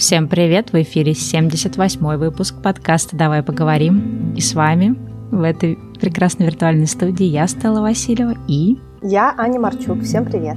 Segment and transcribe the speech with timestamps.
[0.00, 0.72] Всем привет!
[0.72, 4.32] В эфире 78-й выпуск подкаста «Давай поговорим».
[4.34, 4.96] И с вами
[5.30, 8.78] в этой прекрасной виртуальной студии я, Стелла Васильева, и...
[9.02, 10.00] Я Аня Марчук.
[10.00, 10.56] Всем привет!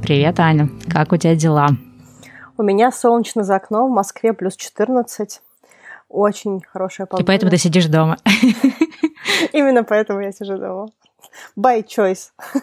[0.00, 0.70] Привет, Аня!
[0.88, 1.70] Как у тебя дела?
[2.56, 5.40] У меня солнечно за окном, в Москве плюс 14.
[6.08, 7.24] Очень хорошая погода.
[7.24, 8.18] И поэтому ты сидишь дома.
[9.52, 10.86] Именно поэтому я сижу дома.
[11.58, 12.28] By choice.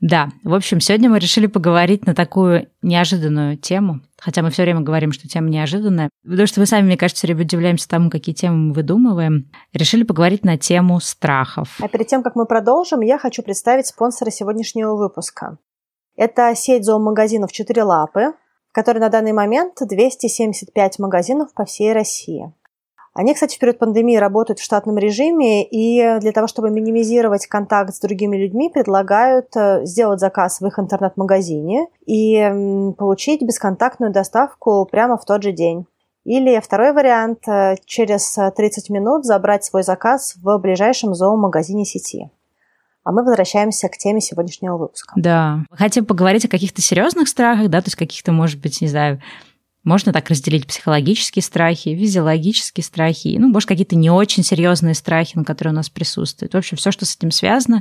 [0.00, 4.80] Да, в общем, сегодня мы решили поговорить на такую неожиданную тему, хотя мы все время
[4.80, 8.34] говорим, что тема неожиданная, потому что мы сами, мне кажется, все время удивляемся тому, какие
[8.34, 9.48] темы мы выдумываем.
[9.72, 11.78] Решили поговорить на тему страхов.
[11.80, 15.58] А перед тем, как мы продолжим, я хочу представить спонсора сегодняшнего выпуска.
[16.16, 18.32] Это сеть зоомагазинов «Четыре лапы»,
[18.68, 22.52] в которой на данный момент 275 магазинов по всей России.
[23.16, 27.94] Они, кстати, в период пандемии работают в штатном режиме, и для того, чтобы минимизировать контакт
[27.94, 35.16] с другими людьми, предлагают э, сделать заказ в их интернет-магазине и получить бесконтактную доставку прямо
[35.16, 35.86] в тот же день.
[36.24, 42.30] Или второй вариант э,– через 30 минут забрать свой заказ в ближайшем зоомагазине сети.
[43.02, 45.14] А мы возвращаемся к теме сегодняшнего выпуска.
[45.16, 45.60] Да.
[45.70, 49.22] Хотим поговорить о каких-то серьезных страхах, да, то есть каких-то, может быть, не знаю,
[49.86, 55.44] можно так разделить психологические страхи, физиологические страхи, ну, может, какие-то не очень серьезные страхи, на
[55.44, 56.54] которые у нас присутствуют.
[56.54, 57.80] В общем, все, что с этим связано,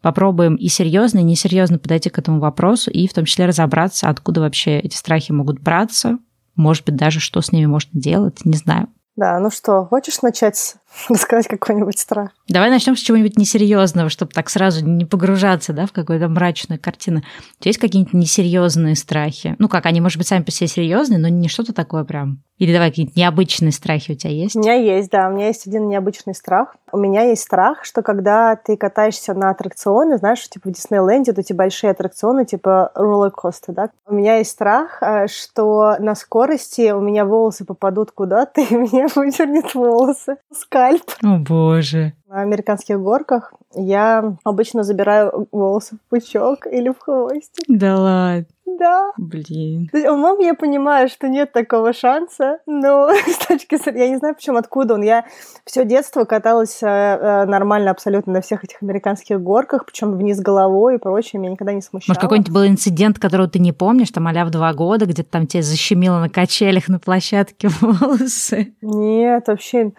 [0.00, 4.40] попробуем и серьезно, и несерьезно подойти к этому вопросу, и в том числе разобраться, откуда
[4.40, 6.18] вообще эти страхи могут браться,
[6.54, 8.86] может быть, даже что с ними можно делать, не знаю.
[9.16, 10.76] Да, ну что, хочешь начать
[11.08, 12.30] рассказать какой-нибудь страх?
[12.48, 17.18] Давай начнем с чего-нибудь несерьезного, чтобы так сразу не погружаться да, в какую-то мрачную картину.
[17.18, 19.56] У тебя есть какие-нибудь несерьезные страхи?
[19.58, 22.42] Ну как, они, может быть, сами по себе серьезные, но не что-то такое прям.
[22.58, 24.54] Или давай какие-нибудь необычные страхи у тебя есть?
[24.54, 25.28] У меня есть, да.
[25.28, 26.76] У меня есть один необычный страх.
[26.92, 31.40] У меня есть страх, что когда ты катаешься на аттракционы, знаешь, типа в Диснейленде, вот
[31.40, 33.90] эти большие аттракционы, типа роллер-костер, да?
[34.06, 39.08] У меня есть страх, э, что на скорости у меня волосы попадут куда-то, и мне
[39.12, 40.36] выдернет волосы.
[40.82, 41.12] Скальп.
[41.22, 42.12] О, боже.
[42.26, 47.64] На американских горках я обычно забираю волосы в пучок или в хвостик.
[47.68, 48.46] Да ладно.
[48.78, 49.12] Да.
[49.18, 49.90] Блин.
[49.92, 54.04] Умом я понимаю, что нет такого шанса, но с точки зрения...
[54.06, 55.02] Я не знаю, почему, откуда он.
[55.02, 55.26] Я
[55.64, 60.96] все детство каталась э, э, нормально абсолютно на всех этих американских горках, причем вниз головой
[60.96, 62.12] и прочее, меня никогда не смущало.
[62.12, 65.46] Может, какой-нибудь был инцидент, которого ты не помнишь, там, а в два года, где-то там
[65.46, 68.74] тебе защемило на качелях на площадке волосы?
[68.80, 69.92] Нет, вообще...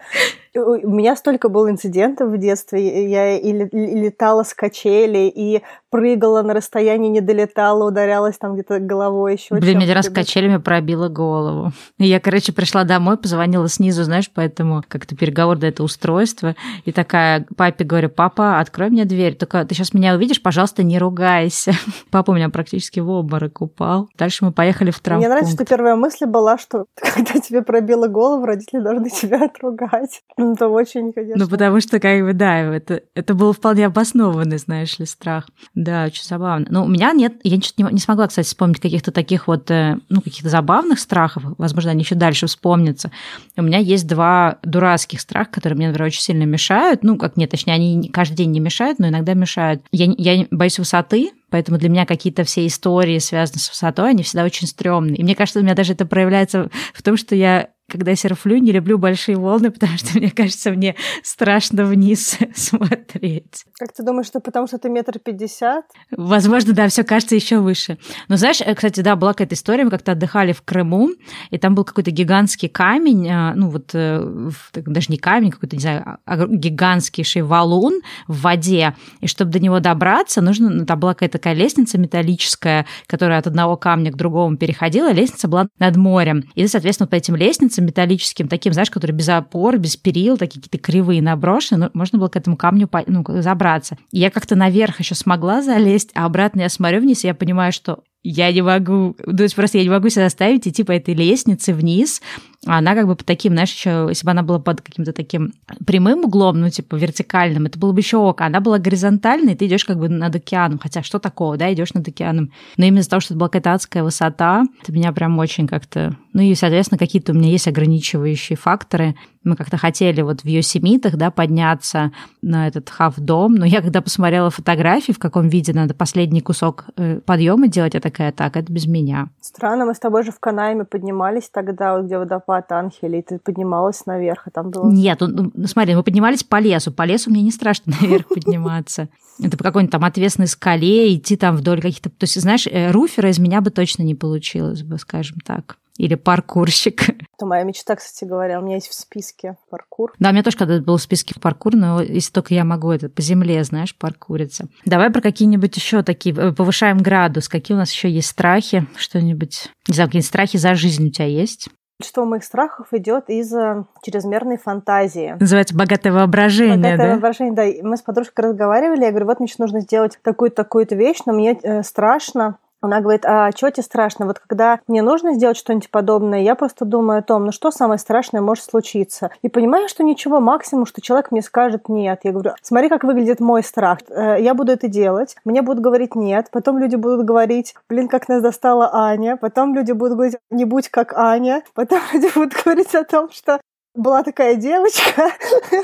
[0.56, 3.10] У меня столько было инцидентов в детстве.
[3.10, 5.62] Я и летала с качели, и
[5.94, 9.54] прыгала на расстоянии, не долетала, ударялась там где-то головой еще.
[9.54, 11.70] Блин, меня раз качелями пробила голову.
[11.98, 16.56] И я, короче, пришла домой, позвонила снизу, знаешь, поэтому как-то переговор до этого устройства.
[16.84, 19.36] И такая папе говорю, папа, открой мне дверь.
[19.36, 21.72] Только ты сейчас меня увидишь, пожалуйста, не ругайся.
[22.10, 24.08] Папа у меня практически в обморок упал.
[24.18, 25.28] Дальше мы поехали в травмпункт.
[25.28, 30.22] Мне нравится, что первая мысль была, что когда тебе пробила голову, родители должны тебя отругать.
[30.44, 31.42] Ну, это очень, конечно.
[31.42, 35.48] Ну, потому что, как бы, да, это, это был вполне обоснованный, знаешь ли, страх.
[35.74, 36.66] Да, очень забавно.
[36.68, 40.20] Но у меня нет, я не, не смогла, кстати, вспомнить каких-то таких вот, э, ну,
[40.20, 41.44] каких-то забавных страхов.
[41.56, 43.10] Возможно, они еще дальше вспомнятся.
[43.56, 47.02] У меня есть два дурацких страха, которые мне, например, очень сильно мешают.
[47.02, 49.82] Ну, как нет, точнее, они каждый день не мешают, но иногда мешают.
[49.92, 54.42] Я, я боюсь высоты, Поэтому для меня какие-то все истории, связанные с высотой, они всегда
[54.42, 55.18] очень стрёмные.
[55.18, 58.72] И мне кажется, у меня даже это проявляется в том, что я когда серфлю, не
[58.72, 63.64] люблю большие волны, потому что, мне кажется, мне страшно вниз смотреть.
[63.78, 65.84] Как ты думаешь, что потому что ты метр пятьдесят?
[66.10, 67.98] Возможно, да, все кажется еще выше.
[68.28, 71.10] Но знаешь, э, кстати, да, была какая-то история, мы как-то отдыхали в Крыму,
[71.50, 75.82] и там был какой-то гигантский камень, а, ну вот э, даже не камень, какой-то, не
[75.82, 81.14] знаю, а гигантский валун в воде, и чтобы до него добраться, нужно, ну, там была
[81.14, 86.44] какая-то такая лестница металлическая, которая от одного камня к другому переходила, лестница была над морем.
[86.54, 90.78] И, соответственно, по этим лестницам металлическим, таким, знаешь, который без опор, без перил, такие какие-то
[90.78, 93.96] кривые наброшены, но можно было к этому камню ну, забраться.
[94.12, 97.72] И я как-то наверх еще смогла залезть, а обратно я смотрю вниз, и я понимаю,
[97.72, 101.14] что я не могу, то есть просто я не могу себя заставить идти по этой
[101.14, 102.22] лестнице вниз,
[102.66, 105.52] она как бы по таким, знаешь, еще, если бы она была под каким-то таким
[105.86, 108.40] прямым углом, ну, типа вертикальным, это было бы еще ок.
[108.40, 110.78] Она была горизонтальной, и ты идешь как бы над океаном.
[110.78, 112.50] Хотя что такого, да, идешь над океаном.
[112.76, 116.16] Но именно из-за того, что это была какая-то адская высота, это меня прям очень как-то...
[116.32, 119.14] Ну и, соответственно, какие-то у меня есть ограничивающие факторы.
[119.44, 122.12] Мы как-то хотели вот в Йосемитах, да, подняться
[122.42, 127.20] на этот хав-дом, но я когда посмотрела фотографии, в каком виде надо последний кусок э,
[127.20, 129.28] подъема делать, я такая, так, это без меня.
[129.40, 134.06] Странно, мы с тобой же в Канайме поднимались тогда, где водопад Анхели, и ты поднималась
[134.06, 134.88] наверх, и там было...
[134.88, 136.92] Нет, ну, ну, смотри, мы поднимались по лесу.
[136.92, 139.08] По лесу мне не страшно наверх подниматься.
[139.42, 142.08] Это по какой-нибудь там ответственной скале, идти там вдоль каких-то...
[142.08, 146.14] То есть, знаешь, э, руфера из меня бы точно не получилось бы, скажем так или
[146.14, 147.08] паркурщик.
[147.36, 148.60] Это моя мечта, кстати говоря.
[148.60, 150.12] У меня есть в списке паркур.
[150.18, 153.08] Да, у меня тоже когда-то был в списке паркур, но если только я могу это
[153.08, 154.68] по земле, знаешь, паркуриться.
[154.84, 157.48] Давай про какие-нибудь еще такие, э, повышаем градус.
[157.48, 158.86] Какие у нас еще есть страхи?
[158.96, 161.68] Что-нибудь, не знаю, какие-нибудь страхи за жизнь у тебя есть?
[162.02, 165.36] Что моих страхов идет из э, чрезмерной фантазии.
[165.38, 167.12] Называется богатое воображение, богатое да?
[167.12, 167.88] воображение, да.
[167.88, 171.56] Мы с подружкой разговаривали, я говорю, вот мне нужно сделать такую-то, такую-то вещь, но мне
[171.62, 174.26] э, страшно, она говорит, а что тебе страшно?
[174.26, 177.98] Вот когда мне нужно сделать что-нибудь подобное, я просто думаю о том, ну что самое
[177.98, 179.30] страшное может случиться.
[179.42, 182.20] И понимаю, что ничего, максимум, что человек мне скажет нет.
[182.22, 183.98] Я говорю, смотри, как выглядит мой страх.
[184.08, 188.28] Э, я буду это делать, мне будут говорить нет, потом люди будут говорить, блин, как
[188.28, 192.94] нас достала Аня, потом люди будут говорить, не будь как Аня, потом люди будут говорить
[192.94, 193.60] о том, что
[193.94, 195.30] была такая девочка,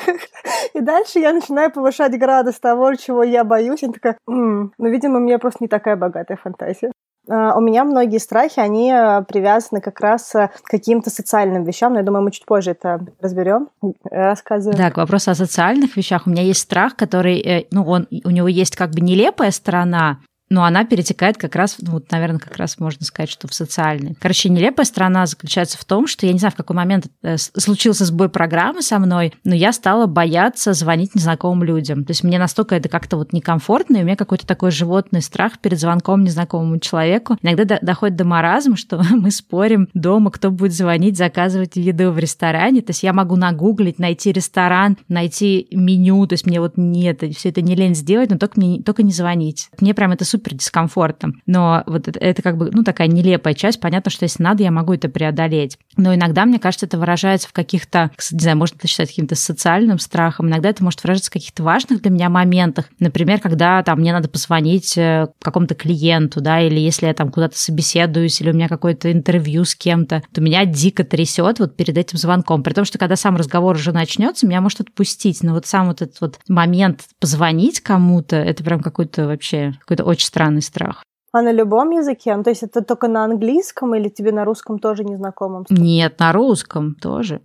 [0.75, 3.83] и дальше я начинаю повышать градус того, чего я боюсь.
[3.83, 6.91] Я такая, ну, видимо, у меня просто не такая богатая фантазия.
[7.29, 11.93] Uh, у меня многие страхи, они uh, привязаны как раз uh, к каким-то социальным вещам,
[11.93, 13.69] но я думаю, мы чуть позже это разберем,
[14.11, 14.77] рассказываем.
[14.77, 16.27] Да, к вопросу о социальных вещах.
[16.27, 20.19] У меня есть страх, который, э, ну, он, у него есть как бы нелепая сторона,
[20.50, 24.17] но она перетекает как раз, ну, вот, наверное, как раз можно сказать, что в социальный.
[24.20, 28.05] Короче, нелепая сторона заключается в том, что я не знаю, в какой момент э, случился
[28.05, 32.05] сбой программы со мной, но я стала бояться звонить незнакомым людям.
[32.05, 35.61] То есть мне настолько это как-то вот некомфортно, и у меня какой-то такой животный страх
[35.61, 37.38] перед звонком незнакомому человеку.
[37.43, 42.82] Иногда доходит до маразма, что мы спорим дома, кто будет звонить, заказывать еду в ресторане.
[42.82, 47.50] То есть я могу нагуглить, найти ресторан, найти меню, то есть мне вот нет, все
[47.50, 49.70] это не лень сделать, но только, мне, только не звонить.
[49.81, 51.42] Мне прям это супер супер дискомфортом.
[51.46, 53.81] Но вот это, это как бы, ну, такая нелепая часть.
[53.81, 55.78] Понятно, что если надо, я могу это преодолеть.
[55.96, 59.98] Но иногда, мне кажется, это выражается в каких-то, не знаю, можно это считать каким-то социальным
[59.98, 60.48] страхом.
[60.48, 62.87] Иногда это может выражаться в каких-то важных для меня моментах.
[62.98, 67.58] Например, когда там мне надо позвонить э, какому-то клиенту, да, или если я там куда-то
[67.58, 72.19] собеседуюсь, или у меня какое-то интервью с кем-то, то меня дико трясет вот перед этим
[72.19, 72.62] звонком.
[72.62, 75.42] При том, что когда сам разговор уже начнется, меня может отпустить.
[75.42, 80.26] Но вот сам вот этот вот момент позвонить кому-то, это прям какой-то вообще, какой-то очень
[80.31, 81.03] странный страх.
[81.32, 82.35] А на любом языке?
[82.37, 85.65] Ну, то есть это только на английском или тебе на русском тоже незнакомым?
[85.71, 87.41] Нет, на русском тоже.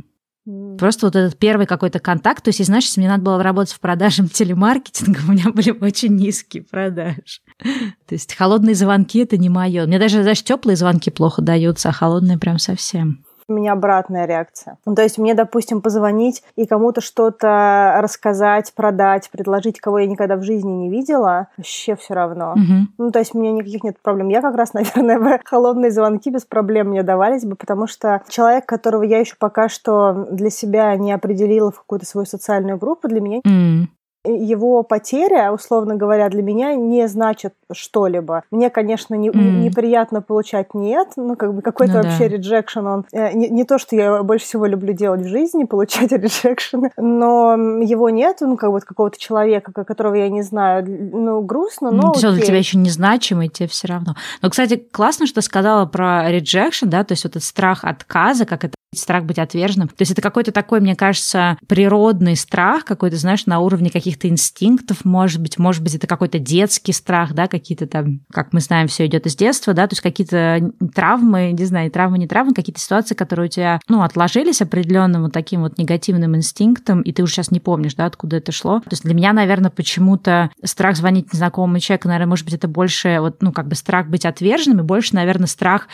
[0.48, 0.78] Mm.
[0.78, 2.44] Просто вот этот первый какой-то контакт.
[2.44, 6.16] То есть, знаешь, если мне надо было работать в продажам телемаркетинга, у меня были очень
[6.16, 7.42] низкие продажи.
[7.60, 9.86] То есть холодные звонки это не мое.
[9.86, 14.77] Мне даже, знаешь, теплые звонки плохо даются, а холодные прям совсем у меня обратная реакция.
[14.86, 20.36] Ну, то есть мне, допустим, позвонить и кому-то что-то рассказать, продать, предложить, кого я никогда
[20.36, 22.53] в жизни не видела, вообще все равно.
[22.53, 22.88] Угу.
[22.97, 24.30] Ну, то есть у меня никаких нет проблем.
[24.30, 28.65] Я как раз, наверное, бы холодные звонки без проблем мне давались бы, потому что человек,
[28.65, 33.21] которого я еще пока что для себя не определила в какую-то свою социальную группу, для
[33.21, 33.88] меня mm
[34.25, 38.44] его потеря, условно говоря, для меня не значит что-либо.
[38.51, 39.60] Мне, конечно, не, mm.
[39.60, 42.36] неприятно получать нет, ну, как бы какой-то ну, вообще да.
[42.36, 46.12] rejection, он э, не, не то, что я больше всего люблю делать в жизни, получать
[46.12, 51.92] rejection, но его нет, ну, как бы какого-то человека, которого я не знаю, ну, грустно,
[51.92, 54.16] но Все для тебя еще незначимый, тебе все равно.
[54.42, 58.63] Но, кстати, классно, что сказала про rejection, да, то есть вот этот страх отказа, как
[58.63, 59.88] это страх быть отверженным.
[59.88, 65.06] То есть это какой-то такой, мне кажется, природный страх, какой-то, знаешь, на уровне каких-то инстинктов,
[65.06, 69.06] может быть, может быть, это какой-то детский страх, да, какие-то там, как мы знаем, все
[69.06, 73.16] идет из детства, да, то есть какие-то травмы, не знаю, травмы, не травмы, какие-то ситуации,
[73.16, 77.52] которые у тебя, ну, отложились определенным вот таким вот негативным инстинктом, и ты уже сейчас
[77.52, 78.80] не помнишь, да, откуда это шло.
[78.80, 83.19] То есть для меня, наверное, почему-то страх звонить незнакомому человеку, наверное, может быть, это больше
[83.19, 85.87] вот, ну, как бы страх быть отверженным, и больше, наверное, страх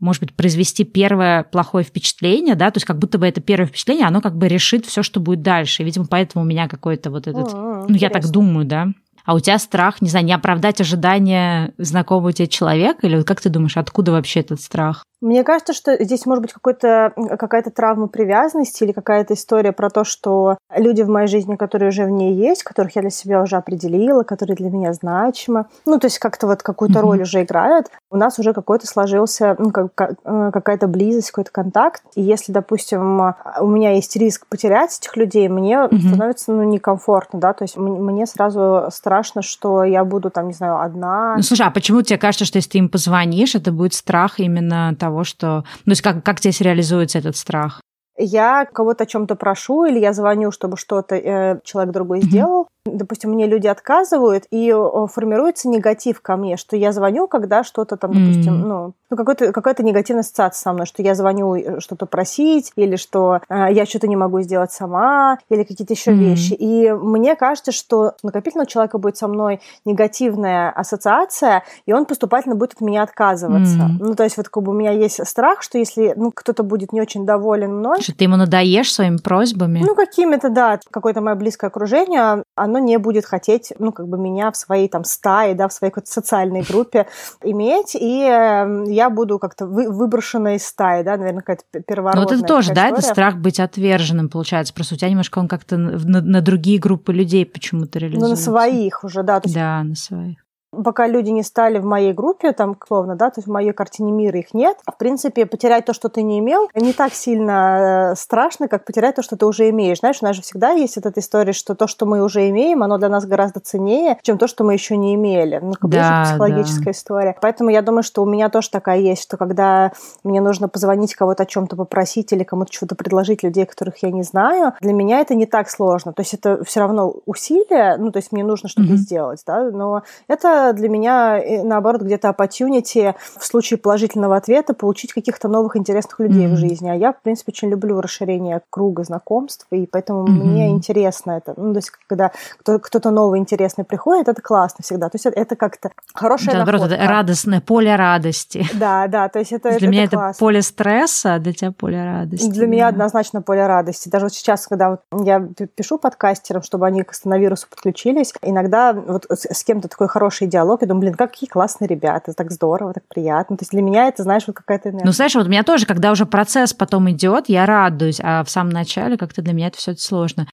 [0.00, 4.06] может быть, произвести первое плохое впечатление, да, то есть как будто бы это первое впечатление,
[4.06, 5.82] оно как бы решит все, что будет дальше.
[5.82, 8.88] И, видимо, поэтому у меня какой-то вот этот, О, ну, я так думаю, да.
[9.24, 13.06] А у тебя страх, не знаю, не оправдать ожидания знакомого тебе человека?
[13.06, 15.04] Или как ты думаешь, откуда вообще этот страх?
[15.20, 20.56] Мне кажется, что здесь может быть какая-то травма привязанности или какая-то история про то, что
[20.74, 24.22] люди в моей жизни, которые уже в ней есть, которых я для себя уже определила,
[24.22, 27.02] которые для меня значимы, ну, то есть как-то вот какую-то mm-hmm.
[27.02, 32.02] роль уже играют, у нас уже какой-то сложился, ну, как, э, какая-то близость, какой-то контакт.
[32.14, 36.08] И если, допустим, у меня есть риск потерять этих людей, мне mm-hmm.
[36.08, 40.80] становится, ну, некомфортно, да, то есть мне сразу страшно, что я буду там, не знаю,
[40.80, 41.34] одна.
[41.36, 44.94] Ну, слушай, а почему тебе кажется, что если ты им позвонишь, это будет страх именно
[44.98, 45.64] того, того, что...
[45.84, 47.80] Ну, то есть как, как здесь реализуется этот страх?
[48.22, 53.30] я кого-то о чем-то прошу, или я звоню, чтобы что-то э, человек другой сделал, допустим,
[53.30, 54.74] мне люди отказывают, и
[55.12, 58.66] формируется негатив ко мне, что я звоню, когда что-то там, допустим, mm-hmm.
[58.66, 62.96] ну, ну какой-то, какая-то негативная ассоциация со мной, что я звоню э, что-то просить, или
[62.96, 66.14] что э, я что-то не могу сделать сама, или какие-то еще mm-hmm.
[66.14, 66.52] вещи.
[66.54, 72.54] И мне кажется, что накопительно у человека будет со мной негативная ассоциация, и он поступательно
[72.54, 73.78] будет от меня отказываться.
[73.78, 73.96] Mm-hmm.
[74.00, 76.94] Ну, то есть вот как бы у меня есть страх, что если ну, кто-то будет
[76.94, 78.00] не очень доволен мной...
[78.00, 79.80] Что ты ему надоешь своими просьбами?
[79.80, 80.80] Ну, какими-то, да.
[80.90, 85.04] Какое-то мое близкое окружение, оно не будет хотеть, ну, как бы меня в своей там
[85.04, 87.06] стае, да, в своей какой-то социальной группе
[87.42, 92.34] иметь, и э, я буду как-то вы, выброшена из стаи, да, наверное, какая-то первородная Ну,
[92.34, 96.20] это тоже, да, это страх быть отверженным, получается, просто у тебя немножко он как-то на,
[96.20, 98.28] на другие группы людей почему-то реализуется.
[98.28, 99.40] Ну, на своих уже, да.
[99.44, 100.38] Да, на своих
[100.72, 104.12] пока люди не стали в моей группе, там, словно, да, то есть в моей картине
[104.12, 104.78] мира их нет.
[104.86, 109.16] В принципе, потерять то, что ты не имел, не так сильно э, страшно, как потерять
[109.16, 109.98] то, что ты уже имеешь.
[109.98, 112.98] Знаешь, у нас же всегда есть эта история, что то, что мы уже имеем, оно
[112.98, 115.58] для нас гораздо ценнее, чем то, что мы еще не имели.
[115.60, 116.90] Ну, как да, психологическая да.
[116.92, 117.36] история.
[117.40, 121.42] Поэтому я думаю, что у меня тоже такая есть, что когда мне нужно позвонить кого-то
[121.42, 125.34] о чем-то попросить или кому-то что-то предложить людей, которых я не знаю, для меня это
[125.34, 126.12] не так сложно.
[126.12, 128.96] То есть это все равно усилие, ну, то есть мне нужно что-то mm-hmm.
[128.96, 135.12] сделать, да, но это для меня, э, наоборот, где-то opportunity в случае положительного ответа получить
[135.12, 136.54] каких-то новых интересных людей mm-hmm.
[136.54, 136.88] в жизни.
[136.88, 140.30] А я, в принципе, очень люблю расширение круга знакомств, и поэтому mm-hmm.
[140.30, 141.54] мне интересно это.
[141.56, 142.30] Ну, то есть, когда
[142.62, 145.08] кто-то новый интересный приходит, это классно всегда.
[145.08, 146.94] То есть, это как-то хорошая да, находка.
[146.94, 148.66] это радостное поле радости.
[148.74, 151.72] Да, да, то есть это Для это, меня это, это поле стресса, а для тебя
[151.72, 152.48] поле радости.
[152.48, 152.66] Для да.
[152.66, 154.08] меня однозначно поле радости.
[154.08, 155.40] Даже вот сейчас, когда вот я
[155.74, 160.88] пишу подкастерам, чтобы они к коронавирусу подключились, иногда вот с кем-то такой хороший диалог, я
[160.88, 163.56] думаю, блин, какие классные ребята, так здорово, так приятно.
[163.56, 165.06] То есть для меня это, знаешь, вот какая-то энергия.
[165.06, 168.50] Ну, знаешь, вот у меня тоже, когда уже процесс потом идет, я радуюсь, а в
[168.50, 170.46] самом начале как-то для меня это все сложно.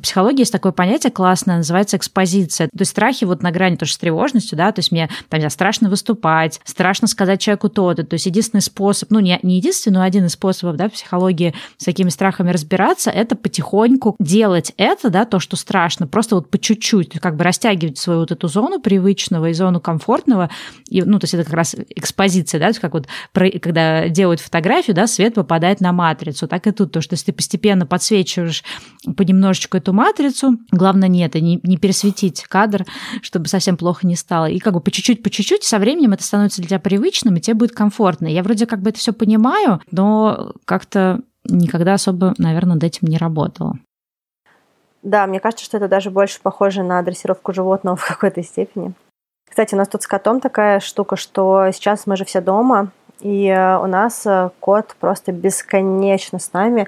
[0.00, 2.68] В психологии есть такое понятие классное, называется экспозиция.
[2.68, 5.90] То есть страхи вот на грани тоже с тревожностью, да, то есть мне там, страшно
[5.90, 8.04] выступать, страшно сказать человеку то-то.
[8.04, 11.54] То есть единственный способ, ну не, не единственный, но один из способов, да, в психологии
[11.76, 16.58] с такими страхами разбираться, это потихоньку делать это, да, то, что страшно, просто вот по
[16.58, 20.48] чуть-чуть, как бы растягивать свою вот эту зону привычного и зону комфортного.
[20.88, 23.06] И, ну, то есть это как раз экспозиция, да, то есть как вот
[23.60, 27.32] когда делают фотографию, да, свет попадает на матрицу, так и тут, то, что если ты
[27.32, 28.64] постепенно подсвечиваешь
[29.16, 30.58] понемножечку эту эту матрицу.
[30.70, 32.84] Главное не это, не, не пересветить кадр,
[33.22, 34.46] чтобы совсем плохо не стало.
[34.46, 37.40] И как бы по чуть-чуть, по чуть-чуть со временем это становится для тебя привычным, и
[37.40, 38.26] тебе будет комфортно.
[38.26, 43.18] Я вроде как бы это все понимаю, но как-то никогда особо, наверное, над этим не
[43.18, 43.78] работала.
[45.02, 48.94] Да, мне кажется, что это даже больше похоже на дрессировку животного в какой-то степени.
[49.48, 53.48] Кстати, у нас тут с котом такая штука, что сейчас мы же все дома, и
[53.48, 56.86] э, у нас э, кот просто бесконечно с нами.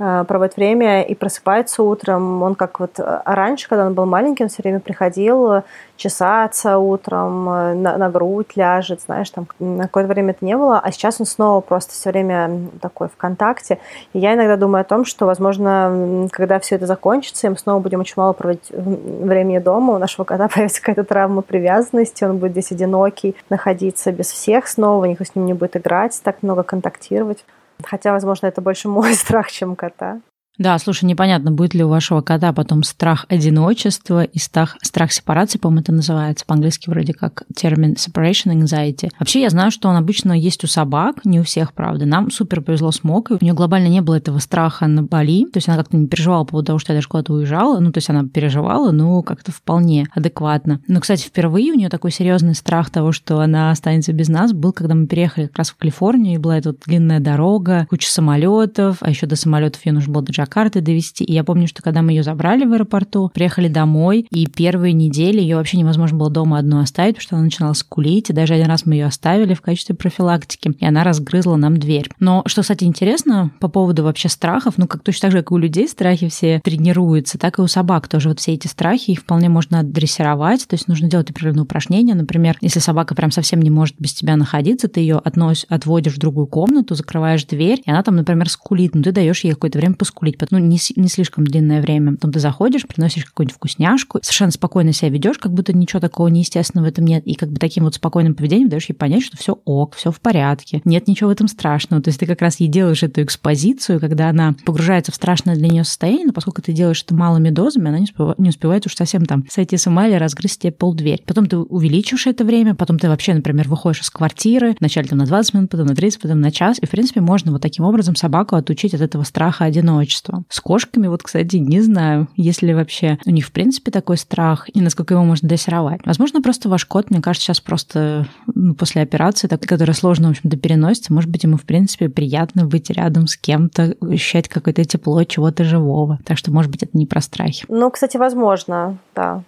[0.00, 2.42] Э, проводит время и просыпается утром.
[2.42, 5.62] Он как вот э, раньше, когда он был маленький, он все время приходил э,
[5.96, 10.90] чесаться утром, на, на грудь ляжет, знаешь, там на какое-то время это не было, а
[10.90, 13.78] сейчас он снова просто все время такой в контакте.
[14.12, 17.78] И я иногда думаю о том, что, возможно, когда все это закончится, и мы снова
[17.78, 22.52] будем очень мало проводить времени дома, у нашего кота появится какая-то травма привязанности, он будет
[22.52, 27.44] здесь одинокий, находиться без всех снова, никто с ним не будет играть, так много контактировать.
[27.82, 30.20] Хотя, возможно, это больше мой страх, чем кота.
[30.56, 35.58] Да, слушай, непонятно, будет ли у вашего кота потом страх одиночества и страх, страх сепарации,
[35.58, 39.10] по-моему, это называется по-английски вроде как термин separation anxiety.
[39.18, 42.06] Вообще я знаю, что он обычно есть у собак, не у всех, правда.
[42.06, 45.56] Нам супер повезло с Мокой, у нее глобально не было этого страха на Бали, то
[45.56, 47.98] есть она как-то не переживала по поводу того, что я даже куда-то уезжала, ну, то
[47.98, 50.80] есть она переживала, но как-то вполне адекватно.
[50.86, 54.72] Но, кстати, впервые у нее такой серьезный страх того, что она останется без нас, был,
[54.72, 58.98] когда мы переехали как раз в Калифорнию, и была эта вот длинная дорога, куча самолетов,
[59.00, 61.24] а еще до самолетов ей нужно было даже Джакарты довести.
[61.24, 65.40] И я помню, что когда мы ее забрали в аэропорту, приехали домой, и первые недели
[65.40, 68.66] ее вообще невозможно было дома одну оставить, потому что она начинала скулить, и даже один
[68.66, 72.10] раз мы ее оставили в качестве профилактики, и она разгрызла нам дверь.
[72.20, 75.54] Но что, кстати, интересно по поводу вообще страхов, ну, как точно так же, как и
[75.54, 79.20] у людей страхи все тренируются, так и у собак тоже вот все эти страхи, их
[79.20, 83.70] вполне можно дрессировать, то есть нужно делать определенные упражнения, например, если собака прям совсем не
[83.70, 88.02] может без тебя находиться, ты ее относишь, отводишь в другую комнату, закрываешь дверь, и она
[88.02, 91.44] там, например, скулит, ну, ты даешь ей какое-то время поскулить, быть, ну, не, не слишком
[91.44, 92.12] длинное время.
[92.12, 96.86] Потом ты заходишь, приносишь какую-нибудь вкусняшку, совершенно спокойно себя ведешь, как будто ничего такого неестественного
[96.86, 97.26] в этом нет.
[97.26, 100.20] И как бы таким вот спокойным поведением даешь ей понять, что все ок, все в
[100.20, 102.02] порядке, нет ничего в этом страшного.
[102.02, 105.68] То есть ты как раз ей делаешь эту экспозицию, когда она погружается в страшное для
[105.68, 108.94] нее состояние, но поскольку ты делаешь это малыми дозами, она не успевает, не успевает уж
[108.94, 111.22] совсем там сойти с ума или разгрызть тебе полдверь.
[111.26, 115.26] Потом ты увеличиваешь это время, потом ты вообще, например, выходишь из квартиры, вначале там на
[115.26, 118.16] 20 минут, потом на 30, потом на час, и, в принципе, можно вот таким образом
[118.16, 120.44] собаку отучить от этого страха одиночества пространство.
[120.48, 124.68] С кошками вот, кстати, не знаю, есть ли вообще у них в принципе такой страх
[124.72, 126.04] и насколько его можно дрессировать.
[126.04, 130.30] Возможно, просто ваш кот, мне кажется, сейчас просто ну, после операции, так, которая сложно, в
[130.32, 135.22] общем-то, переносится, может быть, ему, в принципе, приятно быть рядом с кем-то, ощущать какое-то тепло
[135.24, 136.18] чего-то живого.
[136.24, 137.64] Так что, может быть, это не про страхи.
[137.68, 139.42] Ну, кстати, возможно, да,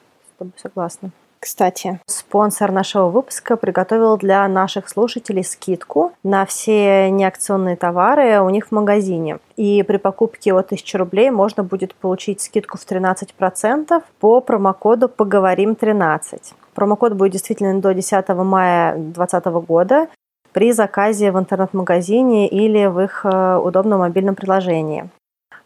[0.63, 1.11] согласна.
[1.39, 8.69] Кстати, спонсор нашего выпуска приготовил для наших слушателей скидку на все неакционные товары у них
[8.69, 9.39] в магазине.
[9.57, 16.41] И при покупке от 1000 рублей можно будет получить скидку в 13% по промокоду «Поговорим13».
[16.75, 20.09] Промокод будет действительно до 10 мая 2020 года
[20.53, 25.09] при заказе в интернет-магазине или в их э, удобном мобильном приложении.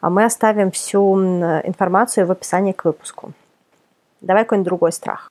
[0.01, 3.33] А мы оставим всю информацию в описании к выпуску.
[4.21, 5.31] Давай какой-нибудь другой страх.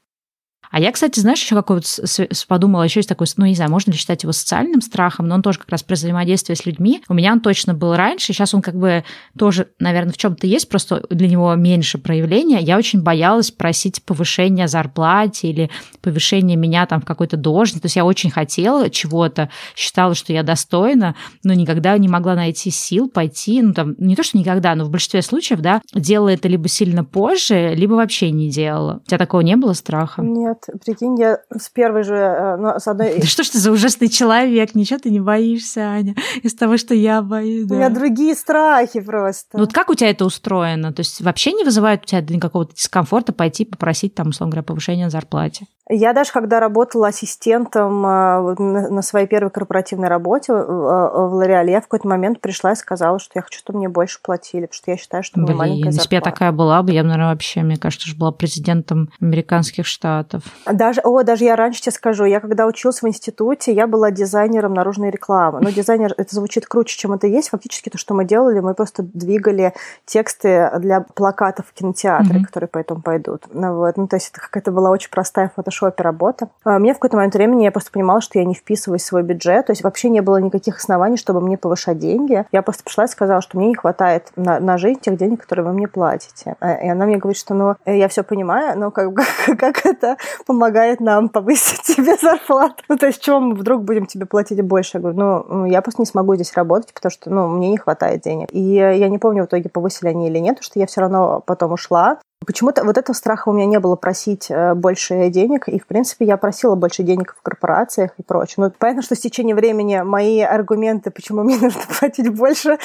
[0.71, 3.91] А я, кстати, знаешь, еще какой вот подумала, еще есть такой, ну, не знаю, можно
[3.91, 7.01] ли считать его социальным страхом, но он тоже как раз про взаимодействие с людьми.
[7.09, 9.03] У меня он точно был раньше, сейчас он как бы
[9.37, 12.59] тоже, наверное, в чем-то есть, просто для него меньше проявления.
[12.59, 15.69] Я очень боялась просить повышения зарплате или
[16.01, 17.81] повышения меня там в какой-то должности.
[17.81, 22.69] То есть я очень хотела чего-то, считала, что я достойна, но никогда не могла найти
[22.69, 26.47] сил пойти, ну, там, не то, что никогда, но в большинстве случаев, да, делала это
[26.47, 29.01] либо сильно позже, либо вообще не делала.
[29.05, 30.21] У тебя такого не было страха?
[30.21, 33.19] Нет, прикинь, я с первой же, э, ну, с одной...
[33.19, 36.93] Да что ж ты за ужасный человек, ничего ты не боишься, Аня, из того, что
[36.93, 37.65] я боюсь.
[37.65, 37.75] Да.
[37.75, 39.57] У меня другие страхи просто.
[39.57, 40.93] Ну вот как у тебя это устроено?
[40.93, 45.09] То есть вообще не вызывает у тебя никакого дискомфорта пойти попросить там, условно говоря, повышение
[45.09, 45.65] зарплате?
[45.91, 51.79] Я даже когда работала ассистентом э, на своей первой корпоративной работе э, в Лореале, я
[51.79, 54.91] в какой-то момент пришла и сказала, что я хочу, чтобы мне больше платили, потому что
[54.91, 55.95] я считаю, что Блин, маленькая зарплата.
[55.95, 59.09] если бы я такая была бы, я бы, наверное, вообще, мне кажется, что была президентом
[59.19, 60.43] американских штатов.
[60.65, 64.73] Даже, о, даже я раньше тебе скажу, я когда училась в институте, я была дизайнером
[64.73, 65.59] наружной рекламы.
[65.61, 67.49] Но дизайнер, это звучит круче, чем это есть.
[67.49, 69.73] Фактически то, что мы делали, мы просто двигали
[70.05, 72.45] тексты для плакатов в кинотеатре, mm-hmm.
[72.45, 73.47] которые поэтому пойдут.
[73.51, 73.97] Ну, вот.
[73.97, 76.49] ну, то есть это какая-то была очень простая фотошопе работа.
[76.63, 79.23] А мне в какой-то момент времени я просто понимала, что я не вписываюсь в свой
[79.23, 82.45] бюджет, то есть вообще не было никаких оснований, чтобы мне повышать деньги.
[82.51, 85.65] Я просто пришла и сказала, что мне не хватает на, на жизнь тех денег, которые
[85.65, 86.55] вы мне платите.
[86.59, 89.13] А, и она мне говорит, что ну, я все понимаю, но как,
[89.57, 92.83] как это помогает нам повысить тебе зарплату.
[92.87, 94.97] Ну, то есть, чего мы вдруг будем тебе платить больше?
[94.97, 98.21] Я говорю, ну, я просто не смогу здесь работать, потому что, ну, мне не хватает
[98.21, 98.49] денег.
[98.51, 101.41] И я не помню в итоге, повысили они или нет, потому что я все равно
[101.45, 102.19] потом ушла.
[102.45, 106.25] Почему-то вот этого страха у меня не было просить э, больше денег, и, в принципе,
[106.25, 108.55] я просила больше денег в корпорациях и прочее.
[108.57, 112.77] Но понятно, что с течением времени мои аргументы, почему мне нужно платить больше,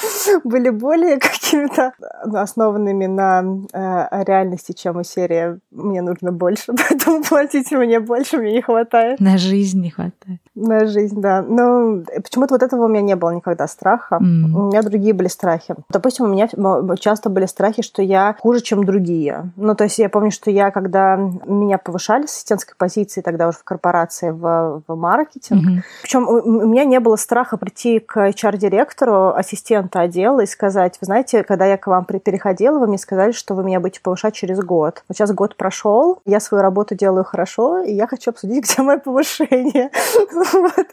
[0.42, 1.92] были более какими-то
[2.26, 8.38] ну, основанными на э, реальности, чем у серии «мне нужно больше, поэтому платить мне больше,
[8.38, 9.20] мне не хватает».
[9.20, 10.40] На жизнь не хватает.
[10.56, 11.42] На жизнь, да.
[11.42, 14.16] Но почему-то вот этого у меня не было никогда страха.
[14.16, 14.52] Mm.
[14.52, 15.76] У меня другие были страхи.
[15.90, 16.48] Допустим, у меня
[16.96, 19.43] часто были страхи, что я хуже, чем другие.
[19.56, 23.58] Ну, то есть я помню, что я, когда меня повышали с ассистентской позиции, тогда уже
[23.58, 25.82] в корпорации, в, в маркетинг, mm-hmm.
[26.02, 31.06] причем у, у меня не было страха прийти к HR-директору, ассистента отдела и сказать, вы
[31.06, 34.60] знаете, когда я к вам переходила, вы мне сказали, что вы меня будете повышать через
[34.60, 35.02] год.
[35.08, 38.98] Вот сейчас год прошел, я свою работу делаю хорошо, и я хочу обсудить, где мое
[38.98, 39.90] повышение.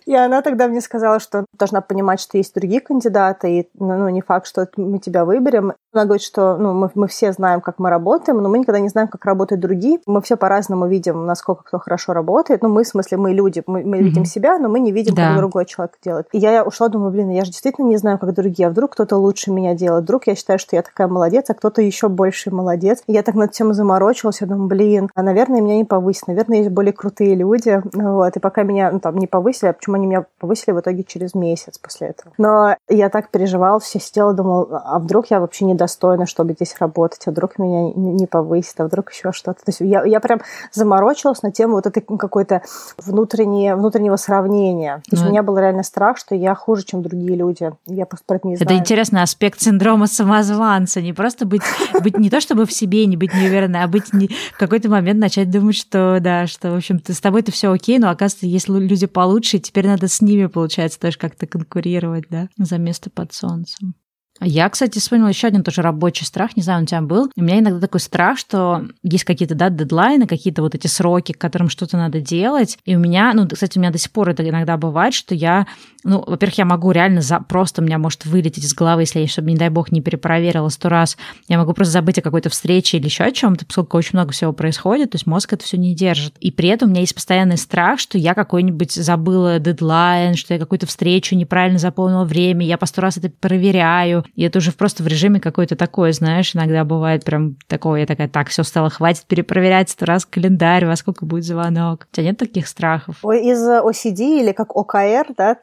[0.06, 4.22] И она тогда мне сказала, что должна понимать, что есть другие кандидаты, и ну, не
[4.22, 5.74] факт, что мы тебя выберем.
[5.94, 8.88] Она говорит, что ну, мы, мы все знаем, как мы работаем, но мы никогда не
[8.88, 10.00] знаем, как работают другие.
[10.06, 12.62] Мы все по-разному видим, насколько кто хорошо работает.
[12.62, 14.02] Ну, мы, в смысле, мы люди, мы, мы mm-hmm.
[14.04, 15.30] видим себя, но мы не видим, да.
[15.30, 16.28] как другой человек делает.
[16.32, 18.68] И я ушла, думаю, блин, я же действительно не знаю, как другие.
[18.68, 20.04] А вдруг кто-то лучше меня делает?
[20.04, 23.04] Вдруг я считаю, что я такая молодец, а кто-то еще больше молодец.
[23.08, 24.42] И я так над всем заморочилась.
[24.42, 26.32] Я думаю, блин, а, наверное, меня не повысили.
[26.32, 27.82] Наверное, есть более крутые люди.
[27.94, 28.36] Вот.
[28.36, 31.34] И пока меня ну, там не повысили, а почему они меня повысили в итоге через
[31.36, 32.34] месяц после этого.
[32.38, 37.22] Но я так переживала, все сидела, думала, а вдруг я вообще недостойна, чтобы здесь работать,
[37.26, 39.64] а вдруг меня не повысит, а вдруг еще что-то.
[39.66, 40.42] То есть я, я прям
[40.72, 42.62] заморочилась на тему вот этой какой-то
[42.98, 45.02] внутреннее, внутреннего сравнения.
[45.10, 47.72] То есть ну, у меня был реально страх, что я хуже, чем другие люди.
[47.88, 48.70] Я просто про это не знаю.
[48.70, 51.02] Это интересный аспект синдрома самозванца.
[51.02, 51.64] Не просто быть,
[52.02, 55.20] быть не то чтобы в себе не быть неуверенной, а быть не, в какой-то момент
[55.20, 59.08] начать думать, что да, что, в общем-то, с тобой-то все окей, но оказывается, есть люди
[59.08, 63.96] получше, теперь надо с ними, получается, тоже как-то конкурировать, да, за место под солнцем.
[64.44, 67.32] Я, кстати, вспомнила еще один тоже рабочий страх, не знаю, он у тебя был.
[67.36, 71.38] У меня иногда такой страх, что есть какие-то, да, дедлайны, какие-то вот эти сроки, к
[71.38, 72.80] которым что-то надо делать.
[72.86, 75.68] И у меня, ну, кстати, у меня до сих пор это иногда бывает, что я,
[76.04, 79.28] ну, во-первых, я могу реально за, просто у меня может вылететь из головы, если я,
[79.28, 82.98] чтобы, не дай бог, не перепроверила сто раз, я могу просто забыть о какой-то встрече
[82.98, 85.94] или еще о чем-то, поскольку очень много всего происходит, то есть мозг это все не
[85.94, 86.34] держит.
[86.40, 90.60] И при этом у меня есть постоянный страх, что я какой-нибудь забыла дедлайн, что я
[90.60, 95.04] какую-то встречу неправильно заполнила время, я по сто раз это проверяю, И это уже просто
[95.04, 99.26] в режиме какой-то такой, знаешь, иногда бывает прям такое, я такая, так, все стало, хватит
[99.26, 102.08] перепроверять сто раз календарь, во сколько будет звонок.
[102.12, 103.24] У тебя нет таких страхов?
[103.24, 105.58] Из OCD или как ОКР, да,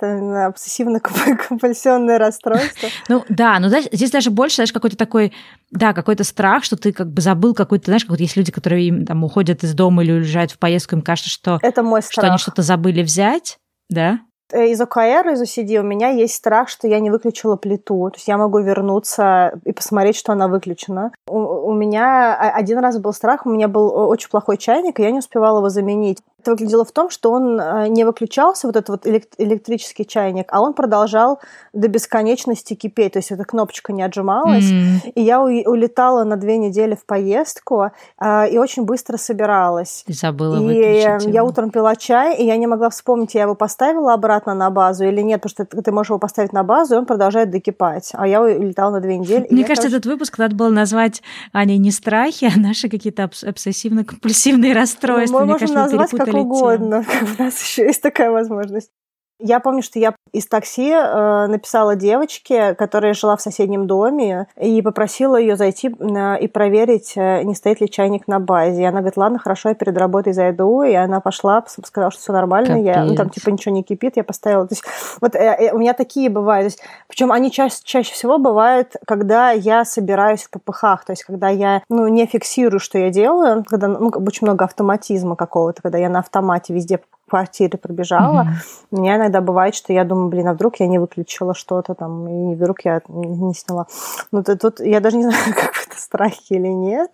[0.48, 2.88] обсессивно-компульсионное расстройство.
[3.09, 5.33] Ну да, но здесь даже больше, знаешь, какой-то такой,
[5.70, 9.04] да, какой-то страх, что ты как бы забыл какой-то, знаешь, как вот есть люди, которые
[9.07, 12.12] там уходят из дома или уезжают в поездку, им кажется, что, это мой страх.
[12.12, 14.20] что они что-то забыли взять, да?
[14.50, 18.11] Э, из ОКР, из OCD у меня есть страх, что я не выключила плиту.
[18.11, 21.12] То есть я могу вернуться и посмотреть, что она выключена.
[21.26, 25.11] У, у меня один раз был страх, у меня был очень плохой чайник, и я
[25.11, 26.18] не успевала его заменить.
[26.40, 30.61] Это выглядело в том, что он э, не выключался, вот этот вот электрический чайник, а
[30.61, 31.40] он продолжал
[31.72, 33.14] до бесконечности кипеть.
[33.14, 34.70] То есть эта кнопочка не отжималась.
[34.70, 35.12] Mm.
[35.14, 40.05] И я улетала на две недели в поездку э, и очень быстро собиралась.
[40.07, 44.14] Ты забыла И я утром пила чай, и я не могла вспомнить, я его поставила
[44.14, 47.07] обратно на базу или нет, потому что ты можешь его поставить на базу, и он
[47.07, 48.11] продолжает докипать.
[48.12, 49.46] А я улетала на две недели.
[49.51, 49.96] Мне кажется, короче...
[49.96, 51.20] этот выпуск надо было назвать,
[51.53, 55.40] Аня, не страхи, а наши какие-то обсессивно-компульсивные расстройства.
[55.40, 57.05] Мы можем назвать как угодно.
[57.38, 58.91] У нас еще есть такая возможность.
[59.40, 64.83] Я помню, что я из такси э, написала девочке, которая жила в соседнем доме, и
[64.83, 68.83] попросила ее зайти э, и проверить, э, не стоит ли чайник на базе.
[68.83, 70.83] И она говорит, ладно, хорошо, я перед работой зайду.
[70.83, 72.70] И она пошла, сказала, что все нормально.
[72.70, 72.85] Капец.
[72.85, 74.66] Я, ну, там типа ничего не кипит, я поставила.
[74.66, 74.85] То есть
[75.20, 76.64] вот э, э, у меня такие бывают.
[76.64, 81.24] То есть, причем они чаще, чаще всего бывают, когда я собираюсь в ППХ, то есть
[81.24, 85.98] когда я ну, не фиксирую, что я делаю, когда ну, очень много автоматизма какого-то, когда
[85.98, 88.43] я на автомате везде квартире пробежала.
[88.43, 88.87] Mm-hmm.
[88.91, 92.29] У меня иногда бывает, что я думаю, блин, а вдруг я не выключила что-то там,
[92.29, 93.87] и вдруг я не сняла.
[94.33, 97.11] Ну, тут, тут я даже не знаю, как это страхи или нет.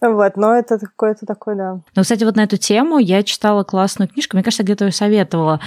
[0.00, 1.80] Вот, но это какое-то такое, да.
[1.94, 5.60] Ну, кстати, вот на эту тему я читала классную книжку, мне кажется, где-то ее советовала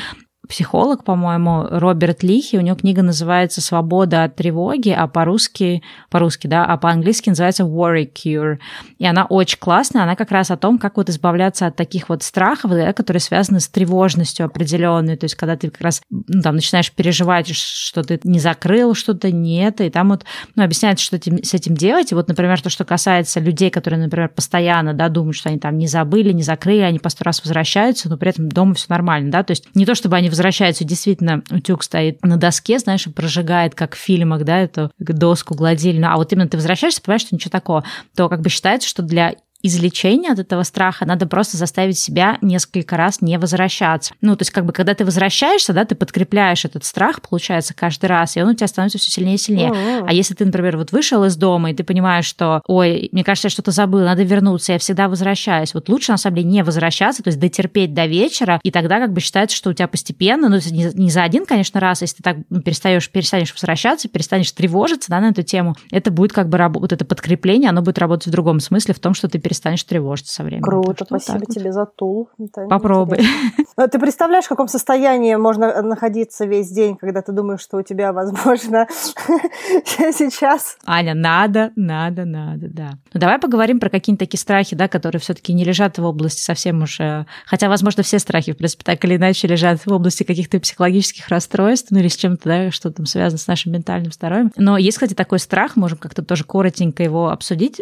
[0.47, 2.58] психолог, по-моему, Роберт Лихи.
[2.58, 8.12] У него книга называется «Свобода от тревоги», а по-русски, по-русски, да, а по-английски называется «Worry
[8.12, 8.58] Cure».
[8.97, 12.23] И она очень классная, она как раз о том, как вот избавляться от таких вот
[12.23, 15.15] страхов, да, которые связаны с тревожностью определенной.
[15.15, 19.32] То есть, когда ты как раз ну, там начинаешь переживать, что ты не закрыл что-то,
[19.32, 20.25] нет, и там вот
[20.56, 22.12] ну, объясняется, что с этим делать.
[22.12, 25.77] И вот, например, то, что касается людей, которые, например, постоянно да, думают, что они там
[25.77, 29.32] не забыли, не закрыли, они по сто раз возвращаются, но при этом дома все нормально,
[29.32, 30.40] да, то есть не то, чтобы они возвращаются,
[30.86, 36.12] действительно, утюг стоит на доске, знаешь, и прожигает, как в фильмах, да, эту доску гладильную,
[36.12, 37.84] а вот именно ты возвращаешься, понимаешь, что ничего такого,
[38.15, 42.97] то как бы считается, что для излечения от этого страха надо просто заставить себя несколько
[42.97, 44.13] раз не возвращаться.
[44.21, 48.08] Ну, то есть как бы когда ты возвращаешься, да, ты подкрепляешь этот страх, получается, каждый
[48.08, 49.69] раз, и он у тебя становится все сильнее и сильнее.
[49.69, 50.06] Mm-hmm.
[50.08, 53.47] А если ты, например, вот вышел из дома, и ты понимаешь, что, ой, мне кажется,
[53.47, 55.74] я что-то забыл, надо вернуться, я всегда возвращаюсь.
[55.74, 59.13] Вот лучше, на самом деле, не возвращаться, то есть дотерпеть до вечера, и тогда как
[59.13, 62.24] бы считается, что у тебя постепенно, ну, не, не за один, конечно, раз, если ты
[62.24, 66.58] так ну, перестаешь, перестанешь возвращаться, перестанешь тревожиться, да, на эту тему, это будет как бы
[66.58, 69.84] работать, вот это подкрепление, оно будет работать в другом смысле, в том, что ты перестанешь
[69.84, 70.64] тревожиться со временем.
[70.64, 72.30] Круто, спасибо вот тебе за тул.
[72.40, 73.20] Это Попробуй.
[73.76, 77.82] Но ты представляешь, в каком состоянии можно находиться весь день, когда ты думаешь, что у
[77.84, 78.88] тебя, возможно,
[79.86, 80.78] сейчас...
[80.86, 82.92] Аня, надо, надо, надо, да.
[83.14, 86.42] Ну, давай поговорим про какие-нибудь такие страхи, да, которые все таки не лежат в области
[86.42, 87.02] совсем уж...
[87.02, 91.28] Э, хотя, возможно, все страхи, в принципе, так или иначе лежат в области каких-то психологических
[91.28, 94.54] расстройств, ну или с чем-то, да, что там связано с нашим ментальным здоровьем.
[94.56, 97.82] Но есть, кстати, такой страх, можем как-то тоже коротенько его обсудить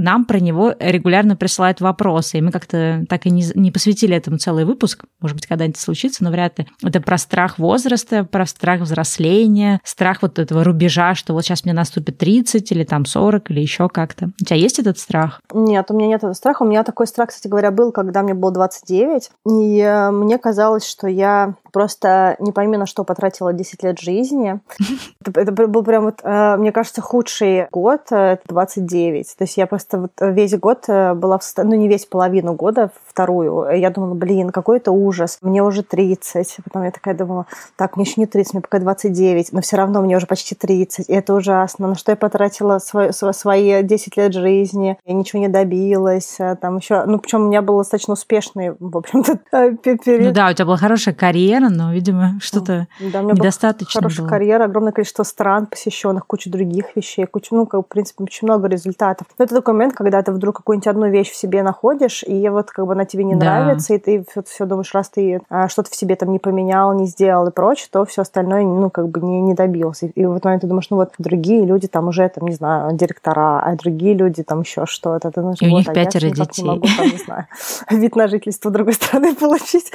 [0.00, 4.38] нам про него регулярно присылают вопросы, и мы как-то так и не, не посвятили этому
[4.38, 6.66] целый выпуск, может быть, когда-нибудь случится, но вряд ли.
[6.82, 11.74] Это про страх возраста, про страх взросления, страх вот этого рубежа, что вот сейчас мне
[11.74, 14.30] наступит 30 или там 40 или еще как-то.
[14.40, 15.40] У тебя есть этот страх?
[15.52, 16.62] Нет, у меня нет этого страха.
[16.62, 20.86] У меня такой страх, кстати говоря, был, когда мне было 29, и э, мне казалось,
[20.86, 24.60] что я просто не пойми, на что потратила 10 лет жизни.
[25.24, 29.36] Это был прям, вот, э, мне кажется, худший год, 29.
[29.36, 32.90] То есть я просто вот весь год э, была, в, ну не весь, половину года,
[33.06, 33.68] вторую.
[33.76, 35.38] Я думала, блин, какой это ужас.
[35.42, 36.58] Мне уже 30.
[36.64, 40.00] Потом я такая думала, так, мне еще не 30, мне пока 29, но все равно
[40.02, 41.08] мне уже почти 30.
[41.08, 41.88] И это ужасно.
[41.88, 44.96] На что я потратила свои, свои 10 лет жизни.
[45.04, 46.36] Я ничего не добилась.
[46.38, 49.36] А там еще, ну, причем у меня был достаточно успешный, в общем-то,
[49.82, 50.24] период.
[50.24, 54.22] Ну да, у тебя была хорошая карьера, но, видимо, что-то да, у меня недостаточно хорошая
[54.22, 54.30] было.
[54.30, 58.68] карьера, огромное количество стран посещенных, куча других вещей, куча, ну, как, в принципе, очень много
[58.68, 59.26] результатов.
[59.38, 62.70] Но это такой момент, когда ты вдруг какую-нибудь одну вещь в себе находишь, и вот
[62.70, 63.60] как бы она тебе не да.
[63.60, 66.92] нравится, и ты все, все думаешь, раз ты а, что-то в себе там не поменял,
[66.94, 70.06] не сделал и прочее, то все остальное, ну, как бы не, не добился.
[70.06, 72.54] И, и в этот момент ты думаешь, ну, вот другие люди там уже, там, не
[72.54, 75.30] знаю, директора, а другие люди там еще что-то.
[75.30, 76.62] Ты думаешь, и вот, у них а пятеро детей.
[76.62, 77.46] Не могу, там, не знаю,
[77.90, 79.90] вид на жительство другой страны получить.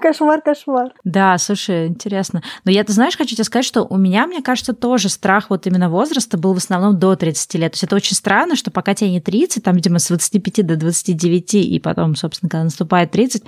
[0.00, 0.92] Кошмар, кошмар.
[1.04, 2.42] Да, слушай, интересно.
[2.64, 5.66] Но я, ты знаешь, хочу тебе сказать, что у меня, мне кажется, тоже страх вот
[5.66, 7.72] именно возраста был в основном до 30 лет.
[7.72, 10.76] То есть это очень странно, что пока тебе не 30, там, видимо, с 25 до
[10.76, 13.44] 29, и потом, собственно, когда наступает 30,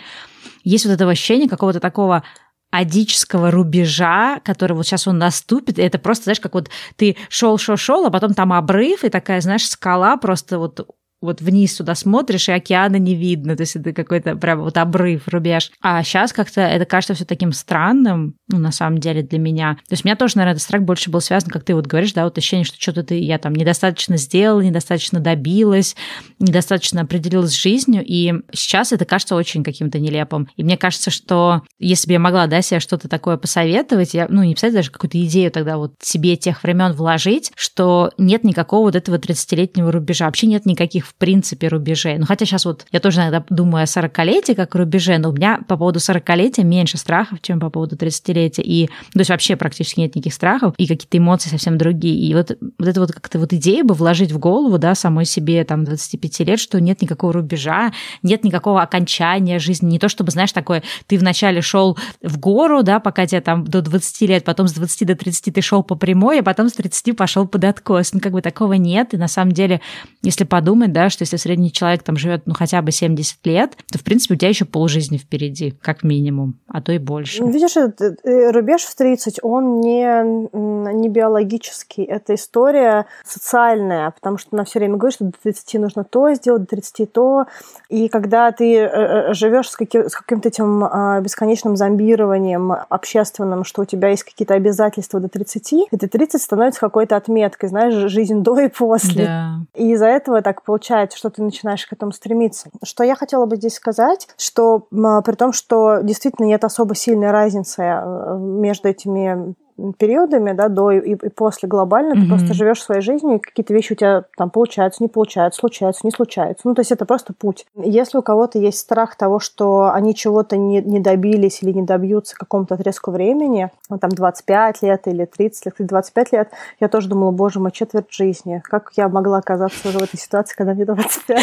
[0.65, 2.23] есть вот это ощущение какого-то такого
[2.71, 7.59] адического рубежа, который вот сейчас он наступит, и это просто, знаешь, как вот ты шел,
[7.59, 10.89] шел, шел, а потом там обрыв, и такая, знаешь, скала просто вот
[11.21, 15.29] вот вниз туда смотришь, и океана не видно, то есть это какой-то прям вот обрыв,
[15.29, 15.71] рубеж.
[15.81, 19.75] А сейчас как-то это кажется все таким странным, ну, на самом деле, для меня.
[19.89, 22.13] То есть у меня тоже, наверное, этот страх больше был связан, как ты вот говоришь,
[22.13, 25.95] да, вот ощущение, что что-то ты, я там недостаточно сделала, недостаточно добилась,
[26.39, 30.49] недостаточно определилась с жизнью, и сейчас это кажется очень каким-то нелепым.
[30.57, 34.43] И мне кажется, что если бы я могла, да, себе что-то такое посоветовать, я, ну,
[34.43, 38.97] не писать даже какую-то идею тогда вот себе тех времен вложить, что нет никакого вот
[38.97, 42.19] этого 30-летнего рубежа, вообще нет никаких в принципе рубежей.
[42.19, 45.61] Ну, хотя сейчас вот я тоже иногда думаю о 40-летии как рубеже, но у меня
[45.67, 48.63] по поводу 40-летия меньше страхов, чем по поводу 30-летия.
[48.63, 52.31] И, то есть вообще практически нет никаких страхов, и какие-то эмоции совсем другие.
[52.31, 55.65] И вот, вот это вот как-то вот идея бы вложить в голову, да, самой себе
[55.65, 57.93] там 25 лет, что нет никакого рубежа,
[58.23, 59.91] нет никакого окончания жизни.
[59.91, 63.83] Не то чтобы, знаешь, такое, ты вначале шел в гору, да, пока тебе там до
[63.83, 67.17] 20 лет, потом с 20 до 30 ты шел по прямой, а потом с 30
[67.17, 68.13] пошел под откос.
[68.13, 69.15] Ну, как бы такого нет.
[69.15, 69.81] И на самом деле,
[70.23, 73.99] если подумать, да, что если средний человек там живет ну хотя бы 70 лет, то
[73.99, 77.43] в принципе у тебя еще полжизни впереди, как минимум, а то и больше.
[77.45, 84.65] Видишь, э, рубеж в 30, он не, не биологический, это история социальная, потому что она
[84.65, 87.47] все время говорит, что до 30 нужно то сделать, до 30 то,
[87.89, 93.65] и когда ты э, э, живешь с, каким, с каким-то этим а, бесконечным зомбированием общественным,
[93.65, 98.43] что у тебя есть какие-то обязательства до 30, это 30 становится какой-то отметкой, знаешь, жизнь
[98.43, 99.25] до и после.
[99.25, 99.51] Да.
[99.75, 102.71] И из-за этого так получается получается, что ты начинаешь к этому стремиться.
[102.83, 107.83] Что я хотела бы здесь сказать, что при том, что действительно нет особо сильной разницы
[107.83, 109.55] э, между этими
[109.99, 112.23] периодами, да, до и, и после глобально, mm-hmm.
[112.23, 116.03] ты просто живешь своей жизнью, и какие-то вещи у тебя там получаются, не получаются, случаются,
[116.05, 116.67] не случаются.
[116.67, 117.67] Ну, то есть это просто путь.
[117.77, 122.37] Если у кого-то есть страх того, что они чего-то не, не добились или не добьются
[122.37, 127.09] какому-то отрезку времени, ну, там 25 лет или 30 лет, или 25 лет, я тоже
[127.09, 128.63] думала, боже мой, четверть жизни.
[128.65, 131.39] Как я могла оказаться уже в этой ситуации, когда мне 25?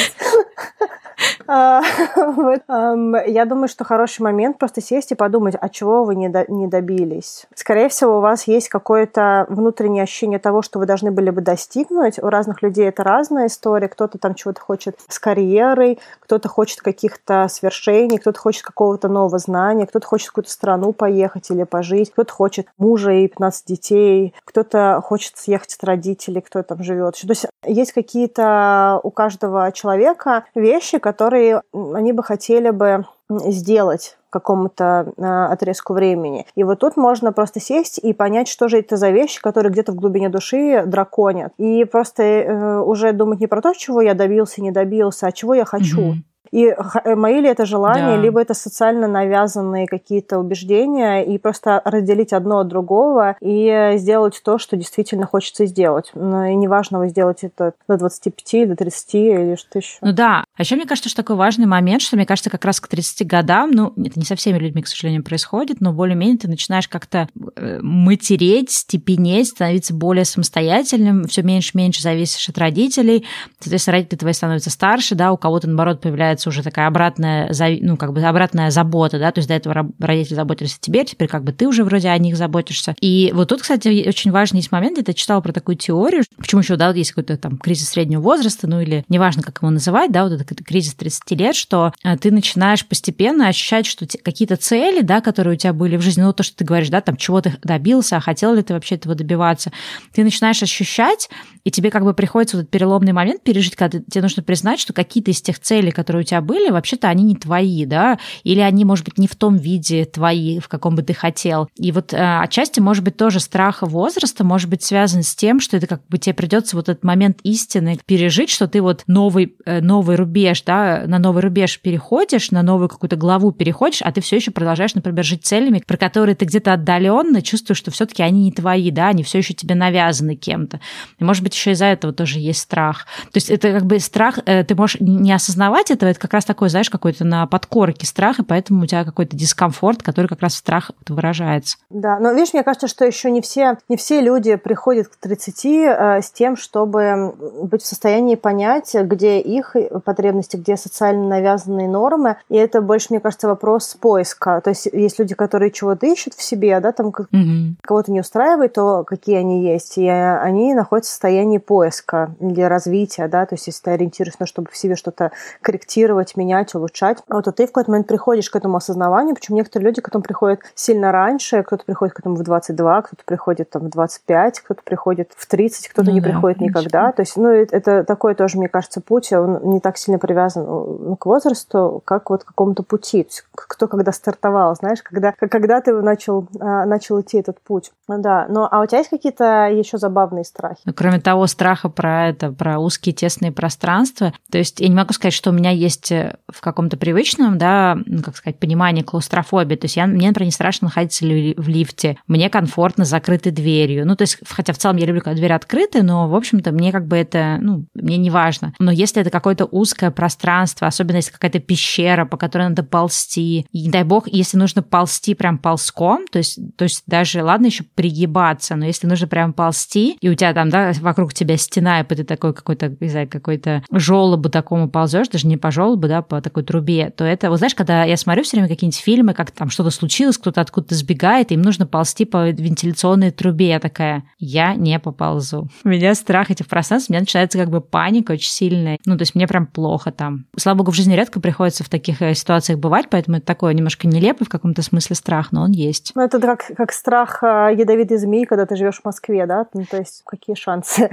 [2.70, 2.94] А,
[3.26, 7.46] я думаю, что хороший момент просто сесть и подумать, а чего вы не добились.
[7.56, 12.20] Скорее всего, у вас есть какое-то внутреннее ощущение того, что вы должны были бы достигнуть.
[12.22, 13.88] У разных людей это разная история.
[13.88, 19.88] Кто-то там чего-то хочет с карьерой, кто-то хочет каких-то свершений, кто-то хочет какого-то нового знания,
[19.88, 25.02] кто-то хочет в какую-то страну поехать или пожить, кто-то хочет мужа и 15 детей, кто-то
[25.04, 27.16] хочет съехать от родителей, кто там живет.
[27.16, 31.37] То есть есть какие-то у каждого человека вещи, которые
[31.74, 36.46] они бы хотели бы сделать какому-то э, отрезку времени.
[36.56, 39.94] И вот тут можно просто сесть и понять, что же это за вещи, которые где-то
[39.94, 41.54] в глубине души драконят.
[41.58, 45.54] И просто э, уже думать не про то, чего я добился, не добился, а чего
[45.54, 46.02] я хочу.
[46.02, 46.16] Mm-hmm.
[46.52, 48.22] И э, мои ли это желания, да.
[48.22, 54.58] либо это социально навязанные какие-то убеждения, и просто разделить одно от другого и сделать то,
[54.58, 56.12] что действительно хочется сделать.
[56.16, 59.98] И неважно, вы сделаете это до 25, до 30 или что еще.
[60.02, 60.44] Ну да.
[60.56, 63.28] А еще мне кажется, что такой важный момент, что мне кажется, как раз к 30
[63.28, 67.28] годам, ну, это не со всеми людьми, к сожалению, происходит, но более-менее ты начинаешь как-то
[67.56, 73.26] э, матереть, степенеть, становиться более самостоятельным, все меньше-меньше зависишь от родителей.
[73.60, 77.98] Соответственно, родители твои становятся старше, да, у кого-то, наоборот, появляется появляется уже такая обратная, ну,
[77.98, 81.44] как бы обратная забота, да, то есть до этого родители заботились о тебе, теперь как
[81.44, 82.96] бы ты уже вроде о них заботишься.
[83.02, 86.76] И вот тут, кстати, очень важный есть момент, я читала про такую теорию, почему еще,
[86.76, 90.24] да, вот есть какой-то там кризис среднего возраста, ну, или неважно, как его называть, да,
[90.24, 95.22] вот этот кризис 30 лет, что э, ты начинаешь постепенно ощущать, что какие-то цели, да,
[95.22, 97.56] которые у тебя были в жизни, ну, то, что ты говоришь, да, там, чего ты
[97.64, 99.72] добился, а хотел ли ты вообще этого добиваться,
[100.14, 101.30] ты начинаешь ощущать,
[101.68, 104.94] и тебе как бы приходится вот этот переломный момент пережить, когда тебе нужно признать, что
[104.94, 108.86] какие-то из тех целей, которые у тебя были, вообще-то они не твои, да, или они,
[108.86, 111.68] может быть, не в том виде твои, в каком бы ты хотел.
[111.76, 115.76] И вот э, отчасти, может быть, тоже страх возраста может быть связан с тем, что
[115.76, 119.82] это как бы тебе придется вот этот момент истины пережить, что ты вот новый, э,
[119.82, 124.38] новый рубеж, да, на новый рубеж переходишь, на новую какую-то главу переходишь, а ты все
[124.38, 128.54] еще продолжаешь, например, жить целями, про которые ты где-то отдаленно чувствуешь, что все-таки они не
[128.54, 130.80] твои, да, они все еще тебе навязаны кем-то.
[131.20, 133.06] И, может быть, еще из-за этого тоже есть страх.
[133.32, 136.46] То есть это как бы страх, э, ты можешь не осознавать этого, это как раз
[136.46, 140.54] такой, знаешь, какой-то на подкорке страх, и поэтому у тебя какой-то дискомфорт, который как раз
[140.54, 141.78] в страх выражается.
[141.90, 145.66] Да, но видишь, мне кажется, что еще не все, не все люди приходят к 30
[145.66, 152.38] э, с тем, чтобы быть в состоянии понять, где их потребности, где социально навязанные нормы,
[152.50, 154.62] и это больше, мне кажется, вопрос поиска.
[154.62, 157.76] То есть есть люди, которые чего-то ищут в себе, да, там угу.
[157.82, 163.28] кого-то не устраивает, то какие они есть, и они находятся в состоянии поиска или развития,
[163.28, 165.32] да, то есть если ты ориентируешься на чтобы в себе что-то
[165.62, 169.88] корректировать, менять, улучшать, вот, а ты в какой-то момент приходишь к этому осознаванию, причем некоторые
[169.88, 173.84] люди к этому приходят сильно раньше, кто-то приходит к этому в 22, кто-то приходит там
[173.84, 176.80] в 25, кто-то приходит в 30, кто-то ну, не да, приходит конечно.
[176.80, 180.66] никогда, то есть, ну, это такой тоже, мне кажется, путь, он не так сильно привязан
[180.66, 185.34] ну, к возрасту, как вот к какому-то пути, то есть, кто когда стартовал, знаешь, когда,
[185.34, 189.68] когда ты начал, а, начал идти этот путь, да, ну, а у тебя есть какие-то
[189.68, 190.82] еще забавные страхи?
[190.86, 195.12] Ну, кроме того страха про это, про узкие тесные пространства, то есть я не могу
[195.12, 199.76] сказать, что у меня есть э, в каком-то привычном, да, ну, как сказать, понимании клаустрофобии.
[199.76, 204.08] То есть я, мне, например, не страшно находиться в лифте, мне комфортно с закрытой дверью.
[204.08, 206.94] Ну, то есть, хотя в целом я люблю, когда дверь открыта, но, в общем-то, мне
[206.94, 208.74] как бы это, ну, мне не важно.
[208.80, 213.84] Но если это какое-то узкое пространство, особенно если какая-то пещера, по которой надо ползти, и,
[213.84, 217.84] не дай бог, если нужно ползти прям ползком, то есть, то есть даже, ладно, еще
[217.84, 222.04] пригибаться, но если нужно прям ползти, и у тебя там, да, вокруг тебя стена, и
[222.04, 226.42] ты такой какой-то, не знаю, какой-то желобу такому ползешь, даже не по желобу, да, по
[226.42, 229.70] такой трубе, то это, вот знаешь, когда я смотрю все время какие-нибудь фильмы, как там
[229.70, 235.00] что-то случилось, кто-то откуда-то сбегает, им нужно ползти по вентиляционной трубе, я такая, я не
[235.00, 235.70] поползу.
[235.84, 238.98] У меня страх этих пространств, у меня начинается как бы паника очень сильная.
[239.06, 240.46] Ну, то есть мне прям плохо там.
[240.56, 244.08] Слава богу, в жизни редко приходится в таких э, ситуациях бывать, поэтому это такое немножко
[244.08, 246.12] нелепый в каком-то смысле страх, но он есть.
[246.16, 249.66] Ну, это как, как страх э, ядовитой змеи, когда ты живешь в Москве, да?
[249.74, 251.07] Ну, то есть какие шансы?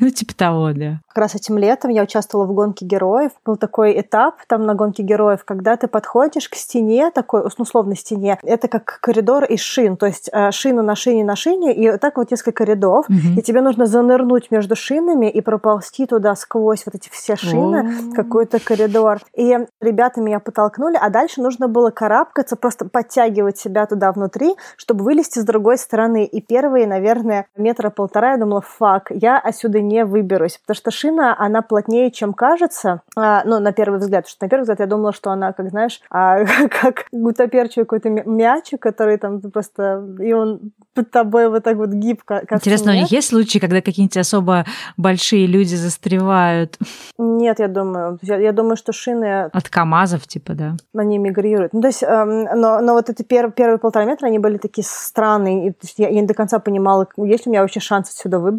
[0.00, 1.00] Ну, типа того, да.
[1.08, 3.32] Как раз этим летом я участвовала в гонке героев.
[3.44, 7.96] Был такой этап там на гонке героев, когда ты подходишь к стене, такой, ну, условной
[7.96, 8.38] стене.
[8.44, 12.16] Это как коридор из шин, то есть э, шина на шине на шине, и так
[12.16, 13.06] вот несколько рядов.
[13.08, 13.38] Угу.
[13.38, 18.60] И тебе нужно занырнуть между шинами и проползти туда сквозь вот эти все шины, какой-то
[18.60, 19.18] коридор.
[19.34, 25.04] И ребята меня подтолкнули, а дальше нужно было карабкаться, просто подтягивать себя туда внутри, чтобы
[25.04, 26.24] вылезти с другой стороны.
[26.24, 31.34] И первые, наверное, метра полтора я думала, фак, я отсюда не выберусь, потому что шина,
[31.38, 34.86] она плотнее, чем кажется, а, ну, на первый взгляд, потому что на первый взгляд я
[34.86, 36.44] думала, что она, как знаешь, а,
[36.80, 42.42] как гутоперчивый какой-то мячик, который там просто, и он под тобой вот так вот гибко.
[42.50, 44.64] Интересно, у них есть случаи, когда какие-нибудь особо
[44.96, 46.76] большие люди застревают?
[47.18, 48.18] Нет, я думаю.
[48.22, 49.44] Я, я думаю, что шины...
[49.44, 50.76] От КАМАЗов, типа, да?
[50.96, 51.72] Они мигрируют.
[51.72, 54.84] Ну, то есть, эм, но, но вот эти пер, первые полтора метра, они были такие
[54.84, 55.68] странные.
[55.68, 58.57] И, я, я не до конца понимала, есть ли у меня вообще шанс отсюда выбраться.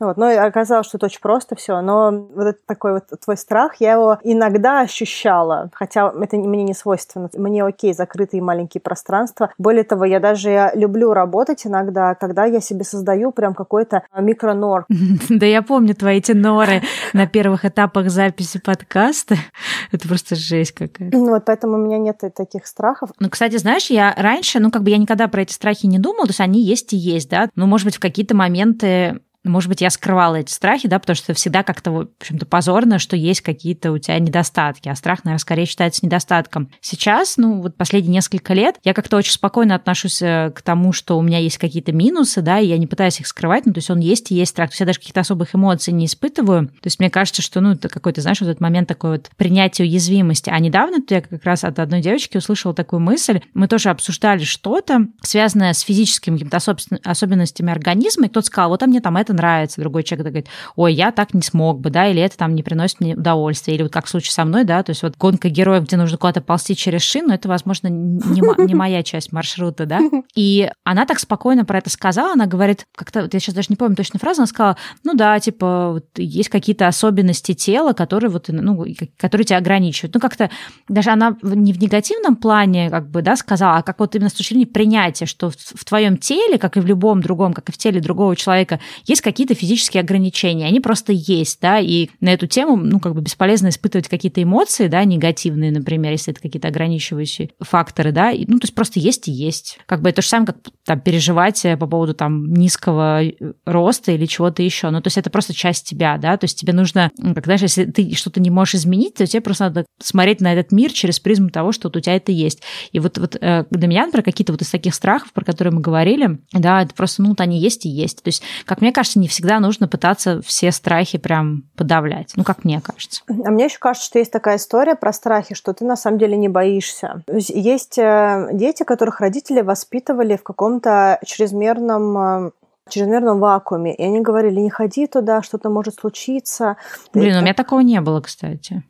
[0.00, 0.16] Вот.
[0.16, 1.80] Но оказалось, что это очень просто все.
[1.80, 5.70] Но вот этот такой вот твой страх, я его иногда ощущала.
[5.74, 7.28] Хотя это мне не свойственно.
[7.34, 9.52] Мне окей, закрытые маленькие пространства.
[9.58, 14.86] Более того, я даже люблю работать иногда, когда я себе создаю прям какой-то микронор.
[15.28, 19.36] Да я помню твои эти норы на первых этапах записи подкаста.
[19.92, 21.18] Это просто жесть какая-то.
[21.18, 23.10] Вот поэтому у меня нет таких страхов.
[23.18, 26.26] Ну, кстати, знаешь, я раньше, ну, как бы я никогда про эти страхи не думала,
[26.26, 27.48] то есть они есть и есть, да.
[27.56, 31.34] Ну, может быть, в какие-то моменты может быть, я скрывала эти страхи, да, потому что
[31.34, 35.66] всегда как-то, в общем-то, позорно, что есть какие-то у тебя недостатки, а страх, наверное, скорее
[35.66, 36.70] считается недостатком.
[36.80, 41.18] Сейчас, ну, вот последние несколько лет я как-то очень спокойно отношусь э, к тому, что
[41.18, 43.90] у меня есть какие-то минусы, да, и я не пытаюсь их скрывать, ну, то есть
[43.90, 44.70] он есть и есть страх.
[44.70, 46.68] То есть я даже каких-то особых эмоций не испытываю.
[46.68, 49.82] То есть мне кажется, что, ну, это какой-то, знаешь, вот этот момент такой вот принятия
[49.82, 50.50] уязвимости.
[50.50, 53.40] А недавно я как раз от одной девочки услышала такую мысль.
[53.54, 56.58] Мы тоже обсуждали что-то, связанное с физическими какими-то
[57.04, 60.48] особенностями организма, и кто-то сказал, вот а мне там это это нравится, другой человек говорит,
[60.76, 63.82] ой, я так не смог бы, да, или это там не приносит мне удовольствия, или
[63.82, 66.40] вот как в случае со мной, да, то есть вот гонка героев, где нужно куда-то
[66.40, 70.00] ползти через шину, это, возможно, не, не моя часть маршрута, да,
[70.34, 73.76] и она так спокойно про это сказала, она говорит, как-то, вот я сейчас даже не
[73.76, 78.48] помню точно фразу, она сказала, ну да, типа, вот есть какие-то особенности тела, которые вот,
[78.48, 78.84] ну,
[79.18, 80.50] которые тебя ограничивают, ну как-то
[80.88, 84.34] даже она не в негативном плане, как бы, да, сказала, а как вот именно с
[84.34, 87.72] точки зрения принятия, что в, в твоем теле, как и в любом другом, как и
[87.72, 92.32] в теле другого человека, есть есть какие-то физические ограничения, они просто есть, да, и на
[92.32, 96.68] эту тему, ну, как бы бесполезно испытывать какие-то эмоции, да, негативные, например, если это какие-то
[96.68, 99.78] ограничивающие факторы, да, и, ну, то есть просто есть и есть.
[99.86, 103.32] Как бы это же самое, как там переживать э, по поводу там низкого э,
[103.64, 106.72] роста или чего-то еще, ну, то есть это просто часть тебя, да, то есть тебе
[106.72, 110.52] нужно, как знаешь, если ты что-то не можешь изменить, то тебе просто надо смотреть на
[110.52, 112.62] этот мир через призму того, что вот у тебя это есть.
[112.90, 115.80] И вот, вот э, для меня, например, какие-то вот из таких страхов, про которые мы
[115.80, 118.22] говорили, да, это просто, ну, вот они есть и есть.
[118.22, 122.32] То есть, как мне кажется, кажется, не всегда нужно пытаться все страхи прям подавлять.
[122.36, 123.22] Ну, как мне кажется.
[123.28, 126.36] А мне еще кажется, что есть такая история про страхи, что ты на самом деле
[126.36, 127.22] не боишься.
[127.28, 132.52] Есть э, дети, которых родители воспитывали в каком-то чрезмерном
[132.88, 133.94] чрезмерном вакууме.
[133.94, 136.76] И они говорили, не ходи туда, что-то может случиться.
[137.12, 138.82] Блин, у меня такого не было, кстати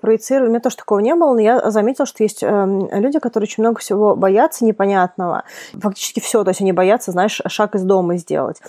[0.00, 0.48] проецирую.
[0.48, 3.62] У меня тоже такого не было, но я заметила, что есть э, люди, которые очень
[3.62, 5.44] много всего боятся непонятного.
[5.72, 8.60] Фактически все, то есть они боятся, знаешь, шаг из дома сделать.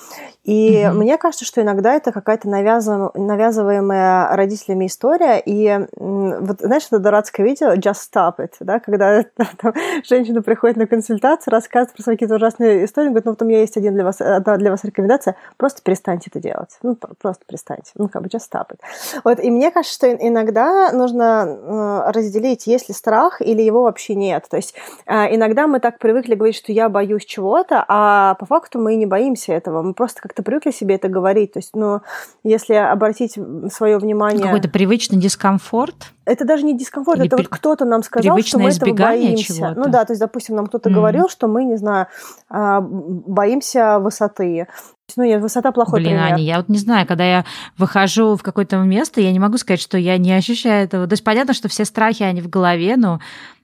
[0.43, 0.99] И угу.
[0.99, 5.41] мне кажется, что иногда это какая-то навязываемая, навязываемая родителями история.
[5.45, 9.23] И вот, знаешь, это дурацкое видео «Just stop it», да, когда
[9.57, 9.73] там,
[10.07, 13.59] женщина приходит на консультацию, рассказывает про свои какие-то ужасные истории, говорит, ну вот у меня
[13.59, 16.77] есть один для вас, одна для вас рекомендация, просто перестаньте это делать.
[16.83, 17.91] Ну, просто перестаньте.
[17.95, 18.79] Ну, как бы just stop it.
[19.23, 24.15] Вот, и мне кажется, что иногда нужно э, разделить, есть ли страх или его вообще
[24.15, 24.45] нет.
[24.49, 28.79] То есть э, иногда мы так привыкли говорить, что я боюсь чего-то, а по факту
[28.79, 29.81] мы не боимся этого.
[29.81, 31.53] Мы просто как-то привыкли себе это говорить.
[31.53, 32.01] То есть, ну,
[32.43, 33.37] если обратить
[33.71, 34.43] свое внимание...
[34.43, 36.14] Какой-то привычный дискомфорт?
[36.25, 39.53] Это даже не дискомфорт, Или это вот кто-то нам сказал, что мы этого боимся.
[39.53, 39.79] Чего-то.
[39.79, 40.93] Ну да, то есть, допустим, нам кто-то mm.
[40.93, 42.07] говорил, что мы, не знаю,
[42.49, 44.67] а, боимся высоты.
[45.17, 46.33] Ну, нет, высота плохой Блин, пример.
[46.33, 47.45] Аня, я вот не знаю, когда я
[47.77, 51.07] выхожу в какое-то место, я не могу сказать, что я не ощущаю этого.
[51.07, 53.19] То есть понятно, что все страхи, они в голове, но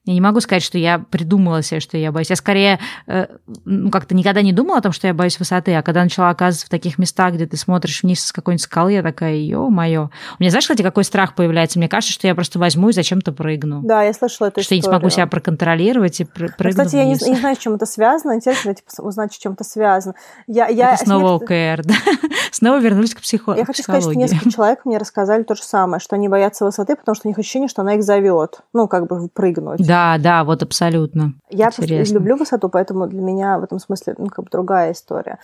[0.06, 2.32] я не могу сказать, что я придумала себе, что я боюсь.
[2.32, 3.28] Я скорее э,
[3.66, 6.66] ну, как-то никогда не думала о том, что я боюсь высоты, а когда начала оказываться
[6.66, 10.10] в таких местах, где ты смотришь вниз с какой-нибудь скалы, я такая, ё-моё.
[10.40, 11.78] У меня, знаешь, кстати, какой страх появляется?
[11.78, 13.82] Мне кажется, что я просто возьму и зачем-то прыгну.
[13.84, 14.82] Да, я слышала эту что историю.
[14.82, 17.22] Что я не смогу себя проконтролировать и прыгну Кстати, вниз.
[17.22, 18.34] я не, не знаю, с чем это связано.
[18.34, 20.16] Интересно типа, узнать, с чем это связано.
[20.48, 21.94] Я, я это снова ОКР, да?
[22.52, 26.00] снова вернулись к психо- Я хочу сказать, что несколько человек мне рассказали то же самое,
[26.00, 28.62] что они боятся высоты, потому что у них ощущение, что она их зовет.
[28.74, 29.91] Ну, как бы прыгнуть.
[29.92, 31.34] Да, да, вот абсолютно.
[31.50, 32.14] Я Интересно.
[32.14, 35.38] люблю высоту, поэтому для меня в этом смысле ну, как бы другая история.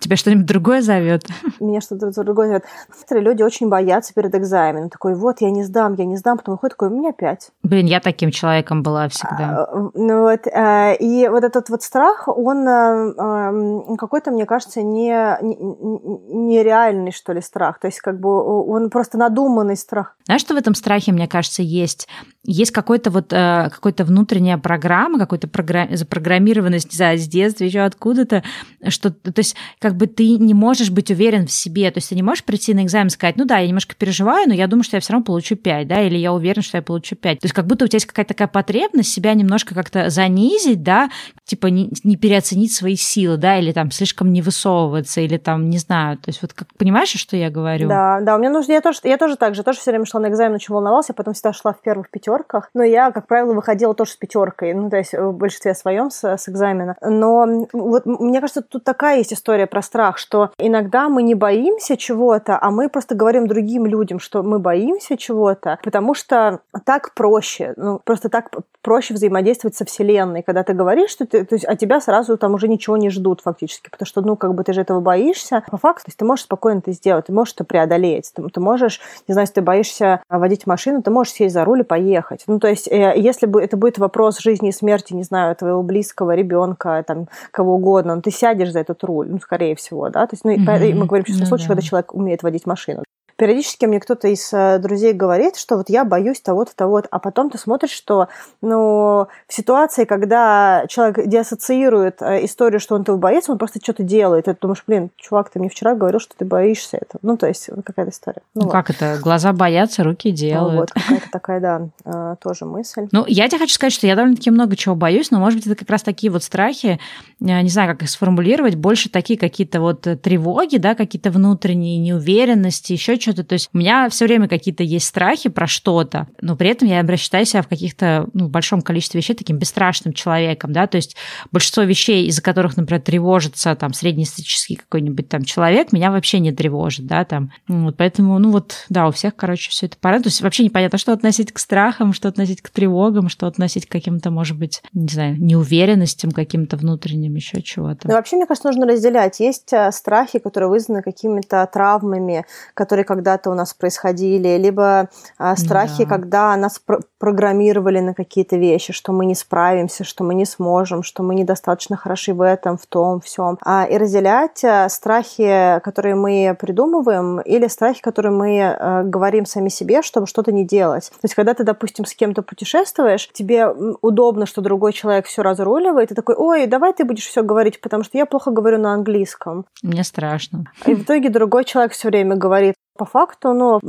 [0.00, 1.26] Тебя что-нибудь другое зовет?
[1.60, 2.64] Меня что-то другое зовет.
[2.88, 4.88] Некоторые люди очень боятся перед экзаменом.
[4.88, 7.50] Такой, вот, я не сдам, я не сдам, потом выходит такой, у меня пять.
[7.62, 9.66] Блин, я таким человеком была всегда.
[9.68, 15.12] А, ну, вот, а, и вот этот вот страх, он а, какой-то, мне кажется, не,
[15.42, 17.78] нереальный, что ли, страх.
[17.80, 18.30] То есть как бы
[18.64, 20.16] он просто надуманный страх.
[20.24, 22.08] Знаешь, что в этом страхе, мне кажется, есть?
[22.44, 27.80] Есть какой-то вот э, какой-то внутренняя программа, какой-то программ, запрограммированность, не знаю, с детства, еще
[27.80, 28.44] откуда-то,
[28.88, 32.14] что, то есть, как бы ты не можешь быть уверен в себе, то есть ты
[32.14, 34.84] не можешь прийти на экзамен и сказать, ну да, я немножко переживаю, но я думаю,
[34.84, 37.40] что я все равно получу 5, да, или я уверен, что я получу 5.
[37.40, 41.10] То есть как будто у тебя есть какая-то такая потребность себя немножко как-то занизить, да,
[41.44, 45.78] типа не, не переоценить свои силы, да, или там слишком не высовываться, или там, не
[45.78, 47.88] знаю, то есть вот как, понимаешь, что я говорю?
[47.88, 50.20] Да, да, у меня нужно, я тоже, я тоже так же, тоже все время шла
[50.20, 53.52] на экзамен, очень волновалась, я потом всегда шла в первых пятерках, но я, как правило,
[53.52, 56.96] выходила тоже с пятеркой, ну, то есть в большинстве своем с, с экзамена.
[57.02, 61.96] Но вот мне кажется, тут такая есть история про страх, что иногда мы не боимся
[61.96, 67.74] чего-то, а мы просто говорим другим людям, что мы боимся чего-то, потому что так проще,
[67.76, 68.50] ну, просто так
[68.82, 72.54] проще взаимодействовать со Вселенной, когда ты говоришь, что ты, то есть, а тебя сразу там
[72.54, 75.62] уже ничего не ждут фактически, потому что, ну, как бы ты же этого боишься.
[75.70, 78.60] По факту, то есть ты можешь спокойно это сделать, ты можешь это преодолеть, ты, ты
[78.60, 82.44] можешь, не знаю, если ты боишься водить машину, ты можешь сесть за руль и поехать.
[82.46, 85.82] Ну, то есть, э, если бы это будет вопрос жизни и смерти, не знаю, твоего
[85.82, 90.26] близкого ребенка, там, кого угодно, ну, ты сядешь за этот руль, ну, скорее всего, да,
[90.26, 90.94] то есть, ну, mm-hmm.
[90.94, 91.74] мы говорим сейчас ну, о случае, да.
[91.74, 93.04] когда человек умеет водить машину.
[93.40, 97.48] Периодически мне кто-то из э, друзей говорит, что вот я боюсь того-то, того-то, а потом
[97.48, 98.28] ты смотришь, что
[98.60, 104.02] ну, в ситуации, когда человек деассоциирует э, историю, что он этого боится, он просто что-то
[104.02, 104.46] делает.
[104.46, 107.18] И ты думаешь, блин, чувак, ты мне вчера говорил, что ты боишься этого.
[107.22, 108.42] Ну, то есть, какая-то история.
[108.54, 108.72] Ну, ну вот.
[108.72, 109.18] как это?
[109.22, 110.72] Глаза боятся, руки делают.
[110.74, 113.08] Ну, вот, какая-то такая, да, э, тоже мысль.
[113.10, 115.76] Ну, я тебе хочу сказать, что я довольно-таки много чего боюсь, но, может быть, это
[115.76, 117.00] как раз такие вот страхи,
[117.38, 123.18] не знаю, как их сформулировать, больше такие какие-то вот тревоги, да, какие-то внутренние неуверенности, еще
[123.18, 123.44] что что-то.
[123.44, 127.04] То есть у меня все время какие-то есть страхи про что-то, но при этом я
[127.16, 131.16] считаю себя в каких-то, ну, большом количестве вещей таким бесстрашным человеком, да, то есть
[131.52, 137.06] большинство вещей, из-за которых, например, тревожится там среднестатистический какой-нибудь там человек, меня вообще не тревожит,
[137.06, 137.52] да, там.
[137.68, 140.18] Вот, поэтому, ну вот, да, у всех, короче, все это пора.
[140.18, 143.92] То есть вообще непонятно, что относить к страхам, что относить к тревогам, что относить к
[143.92, 148.08] каким-то, может быть, не знаю, неуверенностям каким-то внутренним, еще чего-то.
[148.08, 149.40] Ну, вообще, мне кажется, нужно разделять.
[149.40, 155.54] Есть э, страхи, которые вызваны какими-то травмами, которые, как когда-то у нас происходили, либо а,
[155.56, 156.08] страхи, да.
[156.08, 161.02] когда нас пр- программировали на какие-то вещи, что мы не справимся, что мы не сможем,
[161.02, 163.58] что мы недостаточно хороши в этом, в том, всем.
[163.62, 170.00] А, и разделять а, страхи, которые мы придумываем, или страхи, которые мы говорим сами себе,
[170.00, 171.10] чтобы что-то не делать.
[171.10, 173.68] То есть, когда ты, допустим, с кем-то путешествуешь, тебе
[174.00, 178.02] удобно, что другой человек все разруливает, ты такой, ой, давай ты будешь все говорить, потому
[178.02, 179.66] что я плохо говорю на английском.
[179.82, 180.64] Мне страшно.
[180.86, 183.80] И в итоге другой человек все время говорит, по факту, но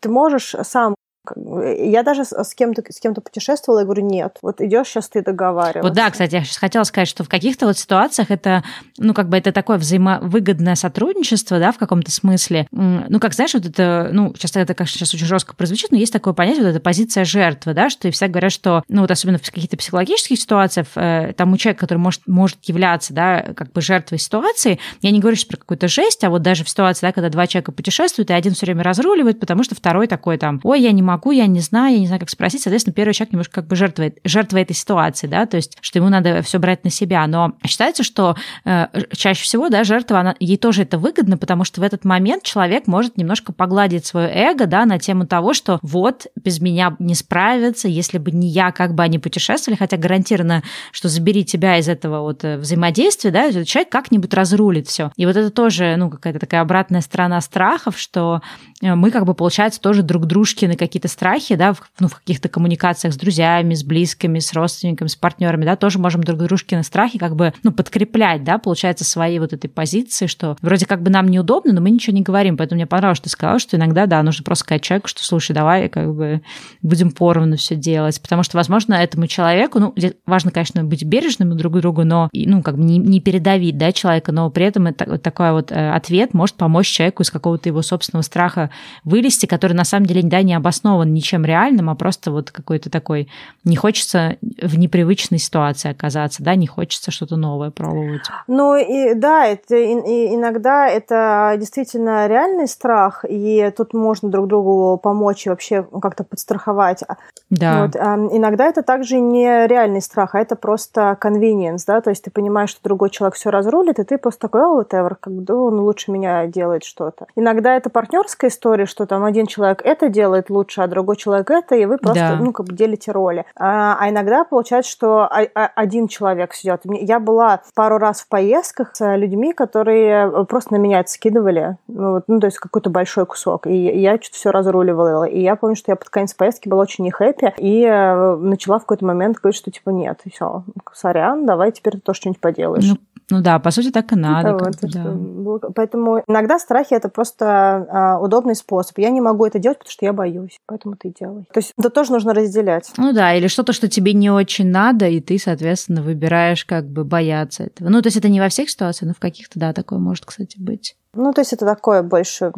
[0.00, 0.96] ты можешь сам
[1.34, 5.82] я даже с кем-то с кем-то путешествовала и говорю, нет, вот идешь сейчас ты договариваться.
[5.82, 8.62] Вот да, кстати, я сейчас хотела сказать, что в каких-то вот ситуациях это,
[8.98, 12.66] ну, как бы это такое взаимовыгодное сотрудничество, да, в каком-то смысле.
[12.70, 16.12] Ну, как знаешь, вот это, ну, сейчас это, конечно, сейчас очень жестко прозвучит, но есть
[16.12, 19.38] такое понятие, вот эта позиция жертвы, да, что и все говорят, что, ну, вот особенно
[19.38, 23.80] в каких-то психологических ситуациях, э, там у человека, который может, может являться, да, как бы
[23.80, 27.12] жертвой ситуации, я не говорю сейчас про какую-то жесть, а вот даже в ситуации, да,
[27.12, 30.80] когда два человека путешествуют, и один все время разруливает, потому что второй такой там, ой,
[30.80, 32.62] я не могу могу, я не знаю, я не знаю, как спросить.
[32.62, 36.08] Соответственно, первый человек немножко как бы жертвует, жертва этой ситуации, да, то есть, что ему
[36.10, 37.26] надо все брать на себя.
[37.26, 41.80] Но считается, что э, чаще всего, да, жертва, она, ей тоже это выгодно, потому что
[41.80, 46.26] в этот момент человек может немножко погладить свое эго, да, на тему того, что вот,
[46.36, 50.62] без меня не справятся, если бы не я, как бы они путешествовали, хотя гарантированно,
[50.92, 55.10] что забери тебя из этого вот э, взаимодействия, да, этот человек как-нибудь разрулит все.
[55.16, 58.42] И вот это тоже, ну, какая-то такая обратная сторона страхов, что
[58.82, 62.16] э, мы как бы, получается, тоже друг дружки на какие-то страхи, да, в, ну, в
[62.16, 66.74] каких-то коммуникациях с друзьями, с близкими, с родственниками, с партнерами, да, тоже можем друг дружки
[66.74, 71.02] на страхи как бы, ну, подкреплять, да, получается, своей вот этой позиции, что вроде как
[71.02, 72.56] бы нам неудобно, но мы ничего не говорим.
[72.56, 75.52] Поэтому мне понравилось, что ты сказала, что иногда, да, нужно просто сказать человеку, что, слушай,
[75.52, 76.42] давай как бы
[76.82, 78.20] будем поровну все делать.
[78.20, 79.94] Потому что, возможно, этому человеку, ну,
[80.26, 83.92] важно, конечно, быть бережным друг к другу, но, ну, как бы не, не передавить, да,
[83.92, 87.68] человека, но при этом это, вот такой вот э, ответ может помочь человеку из какого-то
[87.68, 88.70] его собственного страха
[89.04, 92.90] вылезти, который на самом деле, да, не обоснован он ничем реальным, а просто вот какой-то
[92.90, 93.28] такой...
[93.64, 98.22] Не хочется в непривычной ситуации оказаться, да, не хочется что-то новое пробовать.
[98.46, 104.98] Ну, и, да, это, и, иногда это действительно реальный страх, и тут можно друг другу
[104.98, 107.02] помочь и вообще как-то подстраховать.
[107.50, 107.82] Да.
[107.82, 112.24] Вот, а иногда это также не реальный страх, а это просто convenience, да, то есть
[112.24, 115.54] ты понимаешь, что другой человек все разрулит, и ты просто такой, oh, whatever, как бы,
[115.54, 117.26] он лучше меня делает что-то.
[117.36, 121.74] Иногда это партнерская история, что там один человек это делает лучше, а другой человек это,
[121.74, 122.36] и вы просто, да.
[122.36, 123.44] ну, как бы делите роли.
[123.56, 126.80] А, а иногда получается, что один человек сидит.
[126.84, 132.22] Я была пару раз в поездках с людьми, которые просто на меня это скидывали, ну,
[132.26, 135.24] ну то есть какой-то большой кусок, и я что-то все разруливала.
[135.24, 138.78] И я помню, что я под конец поездки была очень не хэппи, и э, начала
[138.78, 142.40] в какой-то момент говорить, что типа нет, и все, сорян, давай теперь ты тоже что-нибудь
[142.40, 142.88] поделаешь.
[142.88, 142.96] Ну,
[143.28, 144.52] ну да, по сути, так и надо.
[144.52, 145.68] Вот, бы, да.
[145.74, 148.98] Поэтому иногда страхи это просто а, удобный способ.
[148.98, 150.58] Я не могу это делать, потому что я боюсь.
[150.66, 151.44] Поэтому ты делай.
[151.52, 152.92] То есть это тоже нужно разделять.
[152.96, 157.04] Ну да, или что-то, что тебе не очень надо, и ты, соответственно, выбираешь как бы
[157.04, 157.88] бояться этого.
[157.88, 160.58] Ну, то есть это не во всех ситуациях, но в каких-то, да, такое может, кстати,
[160.58, 160.96] быть.
[161.16, 162.52] Ну, то есть это такое больше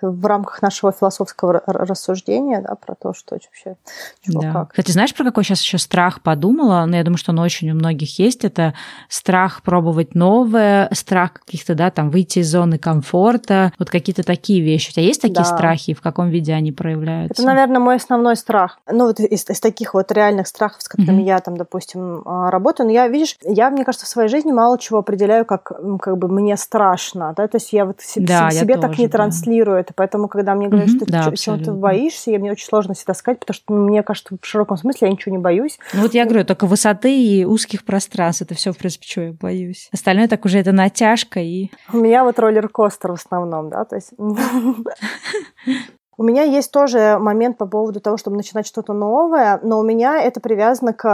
[0.00, 3.76] в рамках нашего философского рассуждения, да, про то, что вообще,
[4.20, 4.52] чего да.
[4.52, 4.70] как.
[4.70, 6.84] Кстати, знаешь, про какой сейчас еще страх подумала?
[6.86, 8.44] Ну, я думаю, что он очень у многих есть.
[8.44, 8.74] Это
[9.08, 14.90] страх пробовать новое, страх каких-то, да, там, выйти из зоны комфорта, вот какие-то такие вещи.
[14.90, 15.44] У тебя есть такие да.
[15.44, 15.94] страхи?
[15.94, 17.42] В каком виде они проявляются?
[17.42, 18.78] Это, наверное, мой основной страх.
[18.90, 21.26] Ну, вот из, из таких вот реальных страхов, с которыми mm-hmm.
[21.26, 22.86] я там, допустим, а, работаю.
[22.86, 26.28] Но я, видишь, я, мне кажется, в своей жизни мало чего определяю, как, как бы
[26.28, 29.92] мне страшно, да, то есть я вот да, себе так тоже, не транслирую это.
[29.94, 33.14] Поэтому, когда мне говорят, угу, что да, чего ты боишься, я, мне очень сложно всегда
[33.14, 35.78] сказать, потому что мне кажется, в широком смысле я ничего не боюсь.
[35.92, 38.42] Ну вот я говорю, только высоты и узких пространств.
[38.42, 39.88] Это все, в принципе, чего я боюсь.
[39.92, 41.70] Остальное так уже это натяжка и...
[41.92, 44.12] У меня вот роллер-костер в основном, да, то есть...
[46.18, 50.20] У меня есть тоже момент по поводу того, чтобы начинать что-то новое, но у меня
[50.20, 51.04] это привязано к,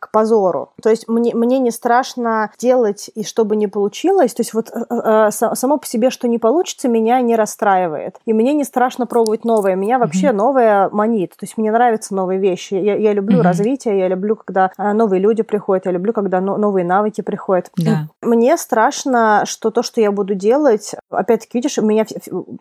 [0.00, 0.70] к позору.
[0.82, 4.34] То есть мне, мне не страшно делать, и чтобы не получилось.
[4.34, 8.16] То есть вот э, э, само по себе, что не получится, меня не расстраивает.
[8.26, 9.76] И мне не страшно пробовать новое.
[9.76, 10.32] Меня вообще mm-hmm.
[10.32, 11.30] новое манит.
[11.36, 12.74] То есть мне нравятся новые вещи.
[12.74, 13.42] Я, я люблю mm-hmm.
[13.42, 17.70] развитие, я люблю, когда э, новые люди приходят, я люблю, когда новые навыки приходят.
[17.76, 18.08] Да.
[18.20, 22.04] Мне страшно, что то, что я буду делать, опять-таки, видишь, у меня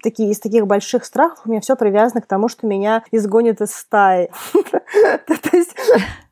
[0.03, 3.61] такие из таких больших страхов страхов у меня все привязано к тому, что меня изгонят
[3.61, 4.29] из стаи.
[4.53, 5.75] То есть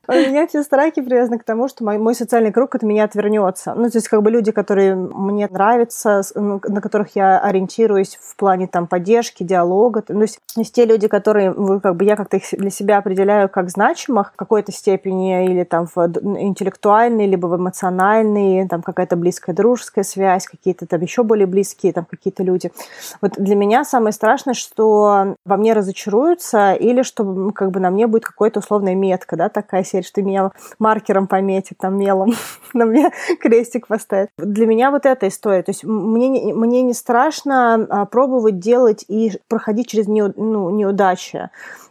[0.09, 3.75] У меня все страхи привязаны к тому, что мой, мой социальный круг от меня отвернется.
[3.75, 8.35] Ну, то есть, как бы люди, которые мне нравятся, ну, на которых я ориентируюсь в
[8.35, 10.01] плане там поддержки, диалога.
[10.01, 10.39] То есть,
[10.73, 14.71] те люди, которые, как бы я как-то их для себя определяю как значимых в какой-то
[14.71, 21.01] степени или там в интеллектуальной, либо в эмоциональной, там какая-то близкая дружеская связь, какие-то там
[21.01, 22.71] еще более близкие там какие-то люди.
[23.21, 28.07] Вот для меня самое страшное, что во мне разочаруются или что как бы на мне
[28.07, 32.33] будет какая-то условная метка, да, такая что меня маркером пометит, там, мелом
[32.73, 34.29] на мне крестик поставит.
[34.37, 35.63] Для меня вот эта история.
[35.63, 41.49] То есть мне, мне не страшно а, пробовать делать и проходить через ну, неудачи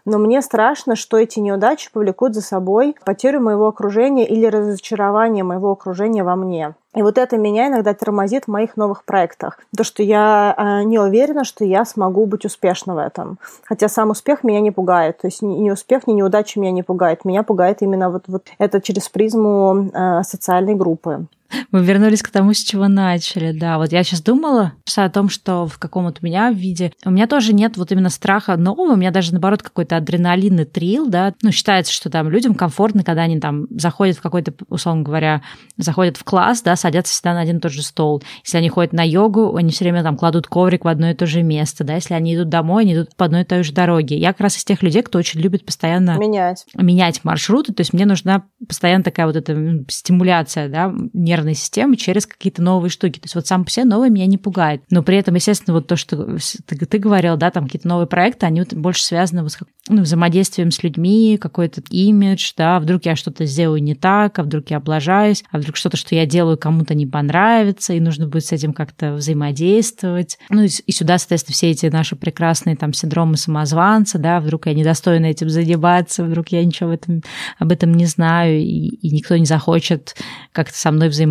[0.09, 5.71] но мне страшно, что эти неудачи повлекут за собой потерю моего окружения или разочарование моего
[5.71, 6.75] окружения во мне.
[6.95, 9.59] И вот это меня иногда тормозит в моих новых проектах.
[9.77, 13.39] То, что я э, не уверена, что я смогу быть успешна в этом.
[13.65, 15.19] Хотя сам успех меня не пугает.
[15.19, 17.25] То есть ни успех, ни неудача меня не пугает.
[17.25, 21.27] Меня пугает именно вот, вот это через призму э, социальной группы.
[21.73, 23.79] Мы вернулись к тому, с чего начали, да.
[23.79, 26.93] Вот я сейчас думала о том, что в каком-то у меня виде...
[27.05, 31.09] У меня тоже нет вот именно страха нового, у меня даже, наоборот, какой-то адреналинный трил,
[31.09, 31.35] да.
[31.43, 35.43] Ну, считается, что там людям комфортно, когда они там заходят в какой-то, условно говоря,
[35.77, 38.23] заходят в класс, да, садятся всегда на один и тот же стол.
[38.45, 41.27] Если они ходят на йогу, они все время там кладут коврик в одно и то
[41.27, 41.95] же место, да.
[41.95, 44.19] Если они идут домой, они идут по одной и той же дороге.
[44.19, 46.19] Я как раз из тех людей, кто очень любит постоянно...
[46.19, 46.65] Менять.
[46.75, 50.93] Менять маршруты, то есть мне нужна постоянно такая вот эта стимуляция, да,
[51.39, 53.19] нервной системы через какие-то новые штуки.
[53.19, 54.83] То есть вот сам по себе новое меня не пугает.
[54.91, 58.47] Но при этом, естественно, вот то, что ты, ты говорил, да, там какие-то новые проекты,
[58.47, 59.59] они вот больше связаны вот с
[59.89, 64.71] ну, взаимодействием с людьми, какой-то имидж, да, вдруг я что-то сделаю не так, а вдруг
[64.71, 68.53] я облажаюсь, а вдруг что-то, что я делаю, кому-то не понравится, и нужно будет с
[68.53, 70.39] этим как-то взаимодействовать.
[70.51, 74.75] Ну и, и сюда, соответственно, все эти наши прекрасные там синдромы самозванца, да, вдруг я
[74.75, 77.23] недостойна этим заниматься, вдруг я ничего в этом,
[77.59, 80.17] об этом не знаю, и, и никто не захочет
[80.53, 81.28] как-то со мной взаимодействовать.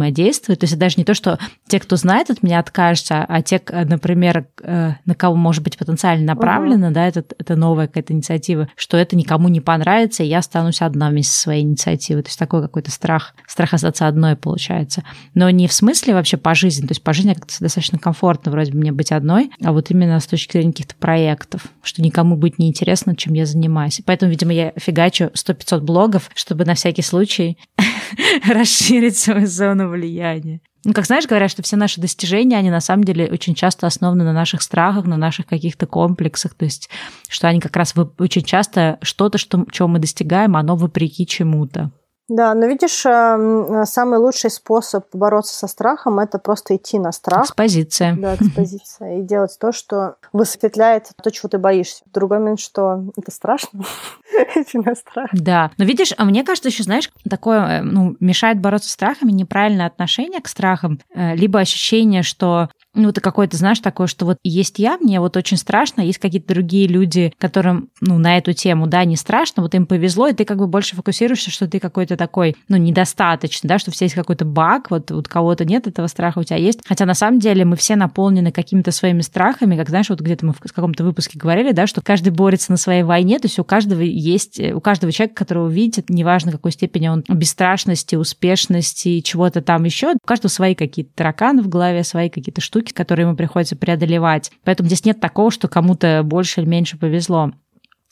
[0.57, 3.61] То есть это даже не то, что те, кто знает от меня, откажутся, а те,
[3.69, 6.93] например, э, на кого может быть потенциально направлено, uh-huh.
[6.93, 11.09] да, это, это новая какая-то инициатива, что это никому не понравится, и я останусь одна
[11.09, 12.23] вместе со своей инициативой.
[12.23, 15.03] То есть такой какой-то страх, страх остаться одной получается.
[15.33, 18.71] Но не в смысле вообще по жизни, то есть по жизни как-то достаточно комфортно вроде
[18.71, 22.59] бы мне быть одной, а вот именно с точки зрения каких-то проектов, что никому будет
[22.59, 24.01] неинтересно, чем я занимаюсь.
[24.05, 27.57] Поэтому, видимо, я фигачу 100-500 блогов, чтобы на всякий случай
[28.47, 30.61] расширить свою зону влияния.
[30.83, 34.23] Ну, как знаешь, говорят, что все наши достижения, они на самом деле очень часто основаны
[34.23, 36.89] на наших страхах, на наших каких-то комплексах, то есть
[37.27, 41.91] что они как раз очень часто что-то, что, чего мы достигаем, оно вопреки чему-то.
[42.29, 47.45] Да, но видишь, эм, самый лучший способ бороться со страхом– это просто идти на страх.
[47.45, 48.15] Экспозиция.
[48.17, 49.19] Да, экспозиция.
[49.19, 52.03] И делать то, что высветляет то, чего ты боишься.
[52.13, 53.83] Другой момент, что это страшно.
[54.55, 55.29] Идти на страх.
[55.31, 55.71] Да.
[55.77, 59.87] Но видишь, а мне кажется, еще, знаешь, такое, э, ну, мешает бороться с страхами неправильное
[59.87, 64.79] отношение к страхам, э, либо ощущение, что ну, это какое-то, знаешь, такое, что вот есть
[64.79, 69.05] я, мне вот очень страшно, есть какие-то другие люди, которым, ну, на эту тему, да,
[69.05, 72.55] не страшно, вот им повезло, и ты как бы больше фокусируешься, что ты какой-то такой,
[72.67, 76.43] ну, недостаточный, да, что все есть какой-то баг, вот у кого-то нет этого страха, у
[76.43, 76.81] тебя есть.
[76.85, 80.53] Хотя на самом деле мы все наполнены какими-то своими страхами, как, знаешь, вот где-то мы
[80.53, 84.01] в каком-то выпуске говорили, да, что каждый борется на своей войне, то есть у каждого
[84.01, 90.13] есть, у каждого человека, которого видите, неважно, какой степени он бесстрашности, успешности, чего-то там еще,
[90.13, 94.51] у каждого свои какие-то тараканы в голове, свои какие-то штуки, которые ему приходится преодолевать.
[94.63, 97.51] Поэтому здесь нет такого, что кому-то больше или меньше повезло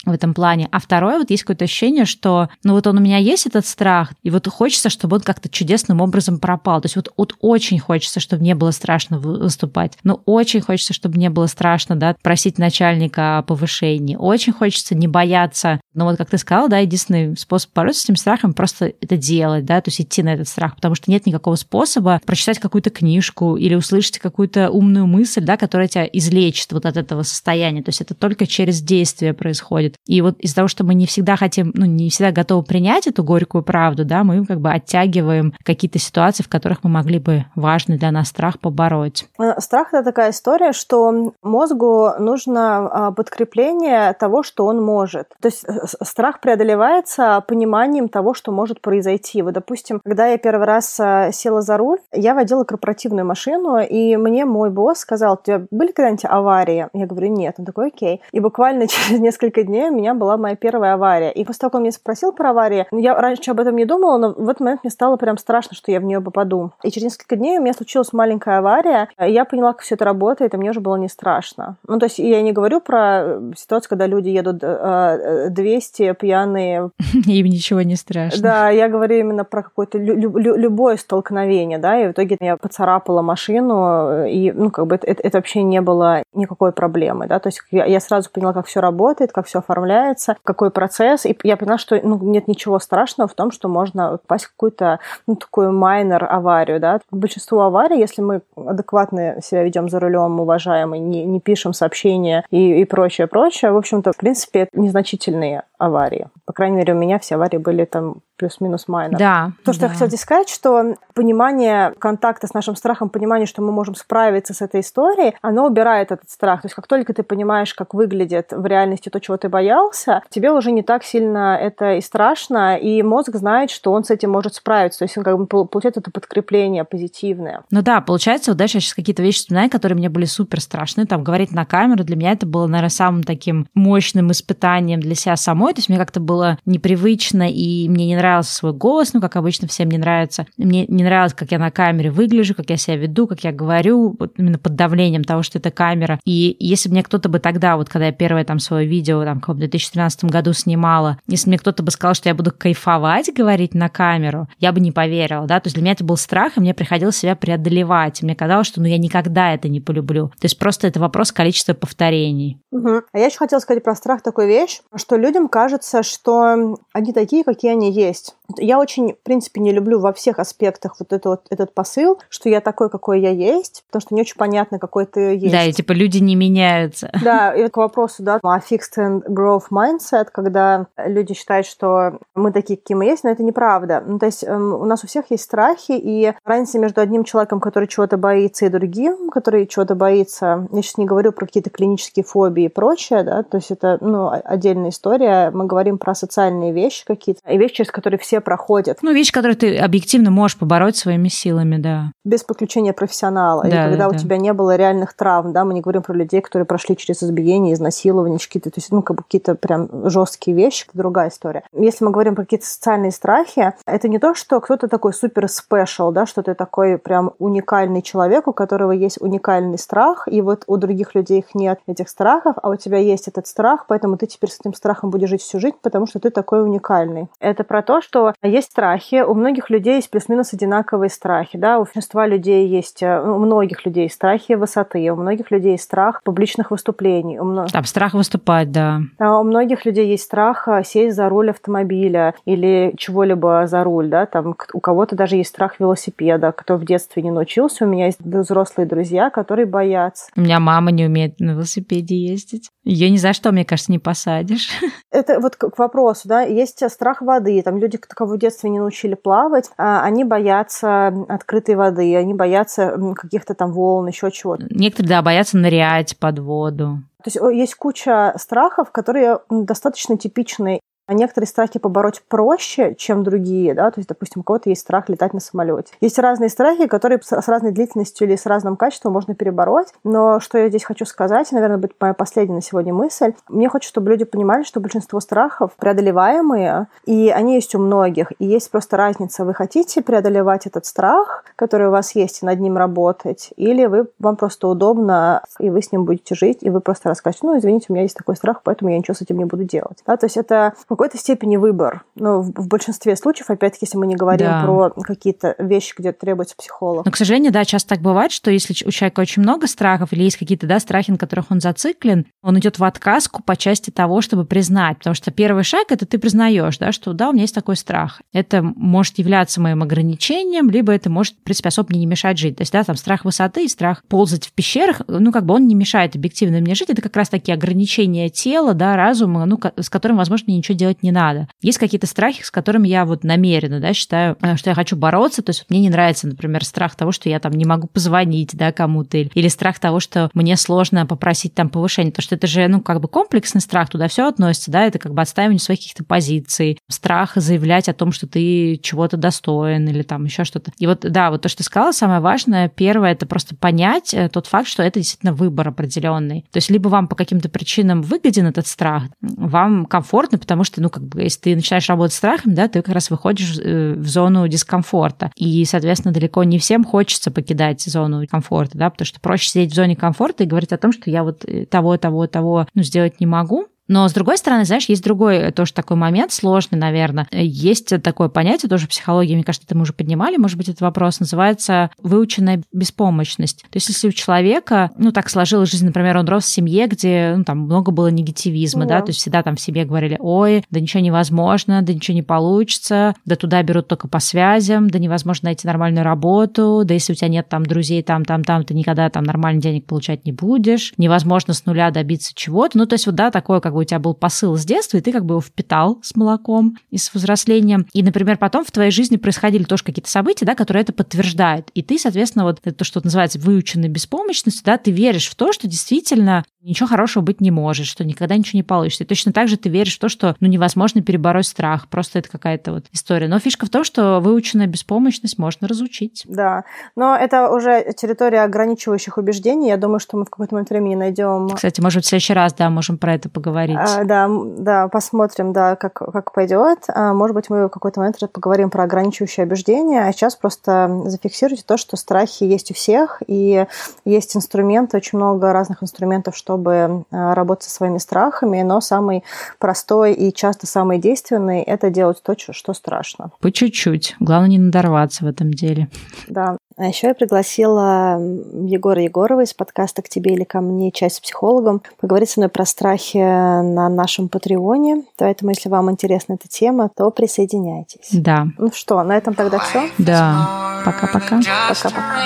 [0.06, 0.68] в этом плане.
[0.72, 4.14] А второе, вот есть какое-то ощущение, что, ну вот он у меня есть этот страх,
[4.24, 6.82] и вот хочется, чтобы он как-то чудесным образом пропал.
[6.82, 9.98] То есть вот, вот очень хочется, чтобы не было страшно выступать.
[10.04, 14.16] Но очень хочется, чтобы не было страшно, да, просить начальника о повышении.
[14.16, 15.80] Очень хочется не бояться.
[15.94, 19.66] Но вот, как ты сказала, да, единственный способ бороться с этим страхом просто это делать,
[19.66, 23.56] да, то есть идти на этот страх, потому что нет никакого способа прочитать какую-то книжку
[23.56, 27.82] или услышать какую-то умную мысль, да, которая тебя излечит вот от этого состояния.
[27.82, 29.85] То есть это только через действие происходит.
[30.06, 33.24] И вот из-за того, что мы не всегда хотим, ну, не всегда готовы принять эту
[33.24, 37.98] горькую правду, да, мы как бы оттягиваем какие-то ситуации, в которых мы могли бы важный
[37.98, 39.28] для нас страх побороть.
[39.40, 45.30] Э, страх— это такая история, что мозгу нужно а, подкрепление того, что он может.
[45.42, 49.42] То есть э, страх преодолевается пониманием того, что может произойти.
[49.42, 54.16] Вот, допустим, когда я первый раз э, села за руль, я водила корпоративную машину, и
[54.18, 56.88] мне мой босс сказал, у тебя были когда-нибудь аварии?
[56.94, 57.56] Я говорю, нет.
[57.58, 58.22] Он такой, окей.
[58.32, 61.32] И буквально через несколько дней дней у меня была моя первая авария.
[61.32, 64.18] И после того, как он меня спросил про аварию, я раньше об этом не думала,
[64.18, 66.72] но в этот момент мне стало прям страшно, что я в нее попаду.
[66.84, 70.06] И через несколько дней у меня случилась маленькая авария, и я поняла, как все это
[70.06, 71.78] работает, и мне уже было не страшно.
[71.88, 76.90] Ну, то есть я не говорю про ситуацию, когда люди едут 200 э, пьяные.
[77.26, 78.42] Им ничего не страшно.
[78.42, 82.58] Да, я говорю именно про какое-то лю- лю- любое столкновение, да, и в итоге я
[82.58, 87.50] поцарапала машину, и, ну, как бы это, это вообще не было никакой проблемы, да, то
[87.50, 91.58] есть я, я сразу поняла, как все работает, как все оформляется, какой процесс, и я
[91.58, 95.72] поняла, что ну, нет ничего страшного в том, что можно попасть в какую-то, ну, такую
[95.72, 97.00] майнер аварию, да.
[97.12, 102.46] Большинство аварий, если мы адекватно себя ведем за рулем, уважаем и не, не пишем сообщения
[102.52, 106.30] и, и прочее, прочее, в общем-то, в принципе, это незначительные аварии.
[106.46, 109.18] По крайней мере, у меня все аварии были там плюс-минус майнер.
[109.18, 109.52] Да.
[109.64, 109.88] То, что да.
[109.88, 114.54] я хотела здесь сказать, что понимание контакта с нашим страхом, понимание, что мы можем справиться
[114.54, 116.62] с этой историей, оно убирает этот страх.
[116.62, 120.52] То есть как только ты понимаешь, как выглядит в реальности то, чего ты боялся, тебе
[120.52, 124.56] уже не так сильно это и страшно, и мозг знает, что он с этим может
[124.56, 125.00] справиться.
[125.00, 127.64] То есть он как бы получает это подкрепление позитивное.
[127.72, 131.06] Ну да, получается, вот дальше я сейчас какие-то вещи вспоминаю, которые мне были супер страшны.
[131.06, 135.36] Там говорить на камеру для меня это было, наверное, самым таким мощным испытанием для себя
[135.36, 135.74] самой.
[135.74, 139.68] То есть мне как-то было непривычно, и мне не нравился свой голос, ну, как обычно
[139.68, 140.48] всем не нравится.
[140.58, 144.16] Мне не нравилось, как я на камере выгляжу, как я себя веду, как я говорю,
[144.20, 146.20] вот именно под давлением того, что это камера.
[146.26, 149.42] И если бы мне кто-то бы тогда, вот когда я первое там свое видео там
[149.46, 153.90] в 2013 году снимала, если мне кто-то бы сказал, что я буду кайфовать говорить на
[153.90, 156.74] камеру, я бы не поверила, да, то есть для меня это был страх, и мне
[156.74, 158.22] приходилось себя преодолевать.
[158.22, 160.30] И мне казалось, что ну я никогда это не полюблю.
[160.40, 162.60] То есть просто это вопрос количества повторений.
[162.72, 163.02] Угу.
[163.12, 167.44] А я еще хотела сказать про страх такую вещь, что людям кажется, что они такие,
[167.44, 168.36] какие они есть есть.
[168.58, 172.50] Я очень, в принципе, не люблю во всех аспектах вот, это, вот этот посыл, что
[172.50, 175.52] я такой, какой я есть, потому что не очень понятно, какой ты есть.
[175.52, 177.12] Да, и типа люди не меняются.
[177.24, 182.52] Да, и к вопросу, да, о fixed and growth mindset, когда люди считают, что мы
[182.52, 184.04] такие, какие мы есть, но это неправда.
[184.06, 187.60] Ну, то есть эм, у нас у всех есть страхи, и разница между одним человеком,
[187.60, 192.24] который чего-то боится, и другим, который чего-то боится, я сейчас не говорю про какие-то клинические
[192.24, 197.06] фобии и прочее, да, то есть это, ну, отдельная история, мы говорим про социальные вещи
[197.06, 199.00] какие-то, и вещи, через которые все проходят.
[199.02, 202.12] Ну, вещи, которые ты объективно можешь побороть своими силами, да.
[202.24, 203.64] Без подключения профессионала.
[203.64, 206.14] Да, Или когда да, у тебя не было реальных травм, да, мы не говорим про
[206.14, 210.56] людей, которые прошли через избиение, изнасилование, какие-то, то есть, ну, как бы какие-то прям жесткие
[210.56, 211.64] вещи, это другая история.
[211.74, 216.12] Если мы говорим про какие-то социальные страхи, это не то, что кто-то такой супер спешл,
[216.12, 220.78] да, что ты такой прям уникальный человек, у которого есть уникальный страх, и вот у
[220.78, 224.50] других людей их нет этих страхов, а у тебя есть этот страх, поэтому ты теперь
[224.50, 227.28] с этим страхом будешь жить всю жизнь, потому что ты такой уникальный.
[227.40, 231.86] Это про то, что есть страхи, у многих людей есть плюс-минус одинаковые страхи, да, у
[231.86, 236.72] большинства людей есть, э, у многих людей страхи высоты, у многих людей есть страх публичных
[236.72, 237.40] выступлений.
[237.40, 237.68] У мно...
[237.68, 239.00] Там страх выступать, да.
[239.18, 244.10] А у многих людей есть страх э, сесть за руль автомобиля или чего-либо за руль,
[244.10, 247.86] да, там у кого-то даже есть страх велосипеда, кто в детстве не научился.
[247.86, 250.30] У меня есть взрослые друзья, которые боятся.
[250.36, 252.70] У меня мама не умеет на велосипеде ездить.
[252.84, 254.70] Ее ни за что, мне кажется, не посадишь.
[255.12, 257.62] Это вот к вопросу, да, есть страх воды.
[257.64, 262.98] Там люди, кого в детстве не научили плавать, а, они боятся открытой воды, они боятся
[263.16, 264.66] каких-то там волн, еще чего-то.
[264.70, 267.00] Некоторые, да, боятся нырять под воду.
[267.24, 273.74] То есть есть куча страхов, которые достаточно типичны а некоторые страхи побороть проще, чем другие,
[273.74, 275.94] да, то есть, допустим, у кого-то есть страх летать на самолете.
[276.02, 280.58] Есть разные страхи, которые с разной длительностью или с разным качеством можно перебороть, но что
[280.58, 284.26] я здесь хочу сказать, наверное, будет моя последняя на сегодня мысль, мне хочется, чтобы люди
[284.26, 289.54] понимали, что большинство страхов преодолеваемые, и они есть у многих, и есть просто разница, вы
[289.54, 294.36] хотите преодолевать этот страх, который у вас есть, и над ним работать, или вы, вам
[294.36, 297.94] просто удобно, и вы с ним будете жить, и вы просто расскажете, ну, извините, у
[297.94, 300.00] меня есть такой страх, поэтому я ничего с этим не буду делать.
[300.06, 302.04] Да, то есть это какой-то степени выбор.
[302.16, 304.64] Но в, в большинстве случаев, опять-таки, если мы не говорим да.
[304.64, 307.06] про какие-то вещи, где требуется психолог.
[307.06, 310.24] Но, к сожалению, да, часто так бывает, что если у человека очень много страхов или
[310.24, 314.22] есть какие-то да, страхи, на которых он зациклен, он идет в отказку по части того,
[314.22, 315.00] чтобы признать.
[315.00, 318.22] Потому что первый шаг это ты признаешь, да, что да, у меня есть такой страх.
[318.34, 322.58] Это может являться моим ограничением, либо это может, в принципе, особо мне не мешать жить.
[322.58, 325.68] То есть, да, там страх высоты и страх ползать в пещерах, ну, как бы он
[325.68, 326.90] не мешает объективно мне жить.
[326.90, 330.85] Это как раз такие ограничения тела, да, разума, ну, с которым, возможно, мне ничего делать
[330.86, 331.48] делать не надо.
[331.62, 335.42] Есть какие-то страхи, с которыми я вот намеренно, да, считаю, э, что я хочу бороться,
[335.42, 338.72] то есть мне не нравится, например, страх того, что я там не могу позвонить, да,
[338.72, 342.82] кому-то, или страх того, что мне сложно попросить там повышение, потому что это же, ну,
[342.82, 346.78] как бы комплексный страх, туда все относится, да, это как бы отстаивание своих каких-то позиций,
[346.90, 350.72] страх заявлять о том, что ты чего-то достоин или там еще что-то.
[350.78, 354.30] И вот, да, вот то, что ты сказала, самое важное, первое, это просто понять э,
[354.30, 356.46] тот факт, что это действительно выбор определенный.
[356.52, 360.90] То есть либо вам по каким-то причинам выгоден этот страх, вам комфортно, потому что, ну,
[360.90, 364.48] как бы, если ты начинаешь работать страхом, да, ты как раз выходишь э, в зону
[364.48, 365.32] дискомфорта.
[365.36, 369.76] И, соответственно, далеко не всем хочется покидать зону комфорта, да, потому что проще сидеть в
[369.76, 373.20] зоне комфорта и говорить о том, что я вот э, того, того, того, ну, сделать
[373.20, 377.28] не могу, но, с другой стороны, знаешь, есть другой э, тоже такой момент, сложный, наверное.
[377.32, 380.82] Есть такое понятие тоже в психологии, мне кажется, это мы уже поднимали, может быть, этот
[380.82, 383.62] вопрос, называется выученная беспомощность.
[383.64, 387.36] То есть, если у человека, ну, так сложилась жизнь, например, он рос в семье, где,
[387.38, 390.64] ну, там много было негативизма, да, да то есть всегда там в семье говорили, ой,
[390.72, 395.48] да ничего невозможно, да ничего не получится, да туда берут только по связям, да невозможно
[395.48, 399.10] найти нормальную работу, да если у тебя нет там друзей там, там, там, ты никогда
[399.10, 402.78] там нормально денег получать не будешь, невозможно с нуля добиться чего-то.
[402.78, 405.02] Ну, то есть вот, да, такое как бы у тебя был посыл с детства, и
[405.02, 407.86] ты как бы его впитал с молоком и с взрослением.
[407.94, 411.70] И, например, потом в твоей жизни происходили тоже какие-то события, да, которые это подтверждают.
[411.76, 415.54] И ты, соответственно, вот это то, что называется выученной беспомощностью, да, ты веришь в то,
[415.54, 419.04] что действительно ничего хорошего быть не может, что никогда ничего не получится.
[419.04, 421.88] И точно так же ты веришь в то, что ну, невозможно перебороть страх.
[421.88, 423.28] Просто это какая-то вот история.
[423.28, 426.24] Но фишка в том, что выученная беспомощность можно разучить.
[426.28, 426.64] Да,
[426.96, 429.70] но это уже территория ограничивающих убеждений.
[429.70, 431.50] Я думаю, что мы в какой-то момент времени найдем.
[431.50, 433.78] Кстати, может, в следующий раз, да, можем про это поговорить.
[433.80, 436.80] А, да, да, посмотрим, да, как, как пойдет.
[436.88, 441.64] А, может быть, мы в какой-то момент поговорим про ограничивающие убеждения, а сейчас просто зафиксируйте
[441.66, 443.66] то, что страхи есть у всех, и
[444.04, 449.24] есть инструменты, очень много разных инструментов, что чтобы э, работать со своими страхами, но самый
[449.60, 453.32] простой и часто самый действенный– это делать то, что страшно.
[453.42, 454.16] По чуть-чуть.
[454.20, 455.90] Главное не надорваться в этом деле.
[456.28, 456.58] Да.
[456.78, 460.92] А еще я пригласила Егора Егорова из подкаста «К тебе или ко мне.
[460.92, 465.04] Часть с психологом» поговорить со мной про страхи на нашем Патреоне.
[465.18, 468.10] Поэтому, если вам интересна эта тема, то присоединяйтесь.
[468.12, 468.48] Да.
[468.58, 469.90] Ну что, на этом тогда все?
[469.98, 470.82] Да.
[470.86, 471.40] Пока-пока.
[471.70, 472.20] Пока-пока.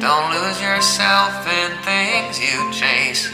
[0.00, 3.33] Don't lose yourself in things you chase.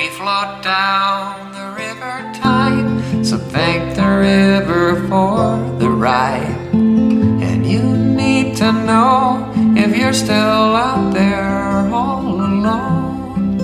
[0.00, 6.56] We float down the river tide, so thank the river for the ride.
[6.72, 13.58] And you need to know if you're still out there all alone.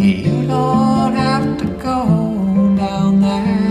[0.00, 3.61] You don't have to go down there.